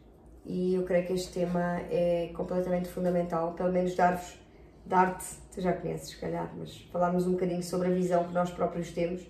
E 0.46 0.76
eu 0.76 0.84
creio 0.84 1.06
que 1.06 1.14
este 1.14 1.34
tema 1.34 1.82
é 1.92 2.32
completamente 2.34 2.88
fundamental, 2.88 3.52
pelo 3.52 3.72
menos 3.74 3.94
dar-vos, 3.96 4.40
dar-te, 4.86 5.26
tu 5.54 5.60
já 5.60 5.74
conheces, 5.74 6.12
se 6.12 6.18
calhar, 6.20 6.50
mas 6.58 6.74
falarmos 6.90 7.28
um 7.28 7.34
bocadinho 7.34 7.62
sobre 7.62 7.90
a 7.90 7.92
visão 7.92 8.24
que 8.24 8.34
nós 8.34 8.50
próprios 8.50 8.92
temos 8.92 9.22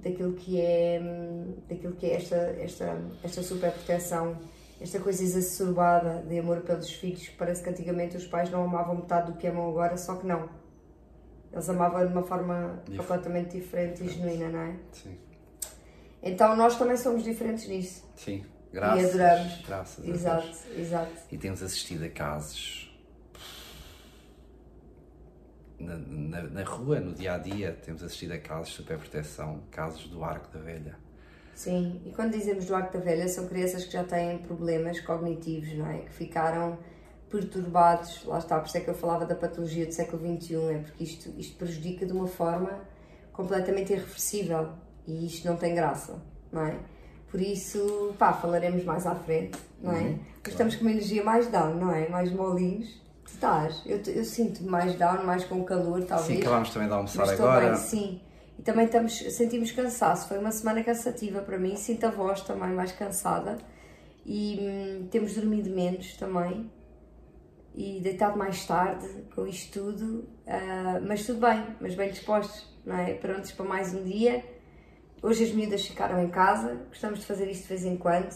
daquilo 0.00 0.32
que 0.32 0.60
é, 0.60 1.00
hum, 1.00 1.54
daquilo 1.68 1.94
que 1.94 2.06
é 2.06 2.16
esta, 2.16 2.36
esta, 2.36 3.00
esta 3.22 3.40
superproteção, 3.40 4.36
esta 4.80 4.98
coisa 4.98 5.22
exacerbada 5.22 6.22
de 6.26 6.38
amor 6.38 6.62
pelos 6.62 6.90
filhos, 6.90 7.28
parece 7.30 7.62
que 7.62 7.68
antigamente 7.68 8.16
os 8.16 8.26
pais 8.26 8.50
não 8.50 8.64
amavam 8.64 8.96
metade 8.96 9.30
do 9.32 9.38
que 9.38 9.46
amam 9.46 9.68
agora, 9.68 9.96
só 9.96 10.16
que 10.16 10.26
não. 10.26 10.48
Eles 11.52 11.68
amavam 11.68 12.06
de 12.06 12.12
uma 12.12 12.22
forma 12.22 12.80
Dif- 12.86 12.96
completamente 12.98 13.58
diferente 13.58 14.04
e 14.04 14.08
genuína, 14.08 14.48
não 14.48 14.60
é? 14.60 14.76
Sim. 14.92 15.18
Então 16.22 16.54
nós 16.56 16.78
também 16.78 16.96
somos 16.96 17.22
diferentes 17.24 17.66
nisso. 17.68 18.08
Sim. 18.16 18.44
Graças. 18.72 19.02
e 19.02 19.06
adoramos. 19.08 19.62
Graças 19.66 20.04
a 20.04 20.08
Exato, 20.08 20.48
exato. 20.76 21.12
E 21.32 21.36
temos 21.36 21.60
assistido 21.62 22.04
a 22.04 22.08
casos 22.08 22.86
na, 25.78 25.96
na, 25.96 26.42
na 26.42 26.62
rua, 26.62 27.00
no 27.00 27.12
dia 27.14 27.34
a 27.34 27.38
dia, 27.38 27.72
temos 27.84 28.02
assistido 28.04 28.32
a 28.32 28.38
casos 28.38 28.68
de 28.68 28.74
superproteção, 28.76 29.62
casos 29.70 30.06
do 30.08 30.22
arco 30.22 30.52
da 30.56 30.60
velha. 30.62 30.96
Sim, 31.60 32.00
e 32.06 32.10
quando 32.12 32.32
dizemos 32.32 32.64
do 32.64 32.74
arco 32.74 32.96
da 32.96 33.04
velha, 33.04 33.28
são 33.28 33.46
crianças 33.46 33.84
que 33.84 33.92
já 33.92 34.02
têm 34.02 34.38
problemas 34.38 34.98
cognitivos, 35.00 35.74
não 35.74 35.90
é? 35.90 35.98
Que 35.98 36.10
ficaram 36.10 36.78
perturbados, 37.28 38.24
lá 38.24 38.38
está, 38.38 38.58
por 38.58 38.66
isso 38.66 38.78
é 38.78 38.80
que 38.80 38.88
eu 38.88 38.94
falava 38.94 39.26
da 39.26 39.34
patologia 39.34 39.84
do 39.84 39.92
século 39.92 40.38
XXI, 40.40 40.54
é 40.54 40.78
porque 40.78 41.04
isto, 41.04 41.34
isto 41.36 41.58
prejudica 41.58 42.06
de 42.06 42.14
uma 42.14 42.26
forma 42.26 42.80
completamente 43.34 43.92
irreversível 43.92 44.70
e 45.06 45.26
isto 45.26 45.46
não 45.46 45.58
tem 45.58 45.74
graça, 45.74 46.22
não 46.50 46.64
é? 46.64 46.78
Por 47.30 47.38
isso, 47.38 48.14
pá, 48.18 48.32
falaremos 48.32 48.82
mais 48.82 49.06
à 49.06 49.14
frente, 49.14 49.58
não 49.82 49.92
é? 49.92 50.16
Mas 50.42 50.54
estamos 50.54 50.76
com 50.76 50.80
uma 50.80 50.92
energia 50.92 51.22
mais 51.22 51.46
down, 51.48 51.74
não 51.74 51.94
é? 51.94 52.08
Mais 52.08 52.32
molinhos. 52.32 52.88
Tu 53.26 53.34
estás? 53.34 53.82
Eu, 53.84 54.00
eu 54.06 54.24
sinto 54.24 54.64
mais 54.64 54.94
down, 54.94 55.26
mais 55.26 55.44
com 55.44 55.62
calor, 55.62 56.02
talvez. 56.06 56.38
Sim, 56.38 56.40
acabámos 56.40 56.70
também 56.70 56.88
de 56.88 56.94
almoçar 56.94 57.26
Mas 57.26 57.38
agora. 57.38 57.66
bem, 57.66 57.76
sim. 57.76 58.20
E 58.60 58.62
também 58.62 58.84
estamos, 58.84 59.16
sentimos 59.16 59.72
cansaço. 59.72 60.28
Foi 60.28 60.36
uma 60.36 60.52
semana 60.52 60.84
cansativa 60.84 61.40
para 61.40 61.58
mim. 61.58 61.76
Sinto 61.76 62.04
a 62.04 62.10
voz 62.10 62.42
também 62.42 62.68
mais 62.74 62.92
cansada. 62.92 63.56
E 64.26 64.58
hum, 64.60 65.08
temos 65.10 65.34
dormido 65.34 65.70
menos 65.70 66.14
também. 66.18 66.70
E 67.74 68.00
deitado 68.02 68.36
mais 68.36 68.66
tarde 68.66 69.08
com 69.34 69.46
isto 69.46 69.80
tudo. 69.80 70.28
Ah, 70.46 71.00
mas 71.02 71.24
tudo 71.24 71.40
bem, 71.40 71.74
mas 71.80 71.94
bem 71.94 72.10
dispostos, 72.10 72.68
não 72.84 72.98
é? 72.98 73.14
Prontos 73.14 73.50
para 73.52 73.64
mais 73.64 73.94
um 73.94 74.04
dia. 74.04 74.44
Hoje 75.22 75.44
as 75.44 75.52
miúdas 75.52 75.86
ficaram 75.86 76.22
em 76.22 76.28
casa. 76.28 76.84
Gostamos 76.88 77.20
de 77.20 77.24
fazer 77.24 77.50
isto 77.50 77.62
de 77.62 77.68
vez 77.68 77.86
em 77.86 77.96
quando. 77.96 78.28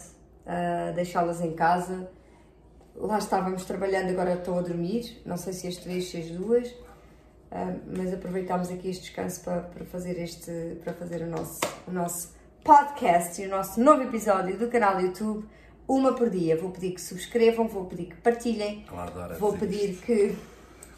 ah, 0.47 0.91
Deixá-las 0.95 1.39
em 1.39 1.53
casa. 1.53 2.09
Lá 2.95 3.19
estávamos 3.19 3.63
trabalhando, 3.65 4.09
agora 4.09 4.33
estão 4.33 4.57
a 4.57 4.61
dormir. 4.63 5.21
Não 5.23 5.37
sei 5.37 5.53
se 5.53 5.67
as 5.67 5.75
três, 5.77 6.09
se 6.09 6.17
as 6.17 6.31
duas. 6.31 6.73
Mas 7.95 8.13
aproveitámos 8.13 8.69
aqui 8.69 8.89
este 8.89 9.03
descanso 9.03 9.43
para, 9.43 9.61
para 9.61 9.85
fazer 9.85 10.19
este 10.21 10.77
para 10.83 10.93
fazer 10.93 11.21
o 11.21 11.27
nosso, 11.27 11.59
o 11.87 11.91
nosso 11.91 12.33
podcast 12.63 13.41
e 13.41 13.45
o 13.45 13.49
nosso 13.49 13.79
novo 13.79 14.03
episódio 14.03 14.57
do 14.57 14.67
canal 14.67 14.99
YouTube 14.99 15.47
uma 15.87 16.13
por 16.13 16.29
dia. 16.29 16.57
Vou 16.57 16.71
pedir 16.71 16.91
que 16.91 17.01
subscrevam, 17.01 17.67
vou 17.67 17.85
pedir 17.85 18.05
que 18.05 18.15
partilhem, 18.15 18.85
adora 18.91 19.35
vou 19.35 19.53
pedir 19.53 19.91
isto. 19.91 20.05
que. 20.05 20.35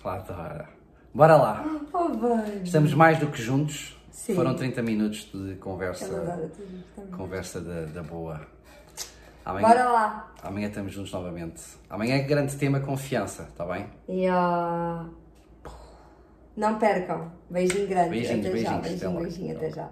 Adora. 0.04 0.70
Bora 1.14 1.36
lá. 1.36 1.66
Oh, 1.94 2.10
bem. 2.10 2.64
Estamos 2.64 2.94
mais 2.94 3.20
do 3.20 3.28
que 3.28 3.42
juntos. 3.42 3.98
Sim. 4.12 4.36
Foram 4.36 4.56
30 4.56 4.82
minutos 4.82 5.30
de 5.34 5.56
conversa, 5.56 6.08
também. 6.08 7.12
conversa 7.12 7.62
da, 7.62 7.86
da 7.86 8.04
boa. 8.04 8.42
Amanhã, 9.46 9.68
Bora 9.68 9.86
lá! 9.86 10.34
amanhã 10.44 10.68
estamos 10.68 10.92
juntos 10.92 11.12
novamente. 11.14 11.64
Amanhã 11.90 12.16
é 12.16 12.20
grande 12.20 12.56
tema 12.58 12.82
confiança, 12.82 13.44
está 13.44 13.66
bem? 13.66 13.88
E, 14.10 14.28
ah, 14.28 15.06
Não 16.58 16.80
percam. 16.80 17.32
Beijinho 17.50 17.88
grande. 17.88 18.10
Beijinhos, 18.10 18.46
até 18.48 18.58
já. 18.58 18.78
beijinhos, 18.78 19.02
Beijinho, 19.02 19.22
beijinho, 19.22 19.56
até 19.58 19.70
já. 19.72 19.90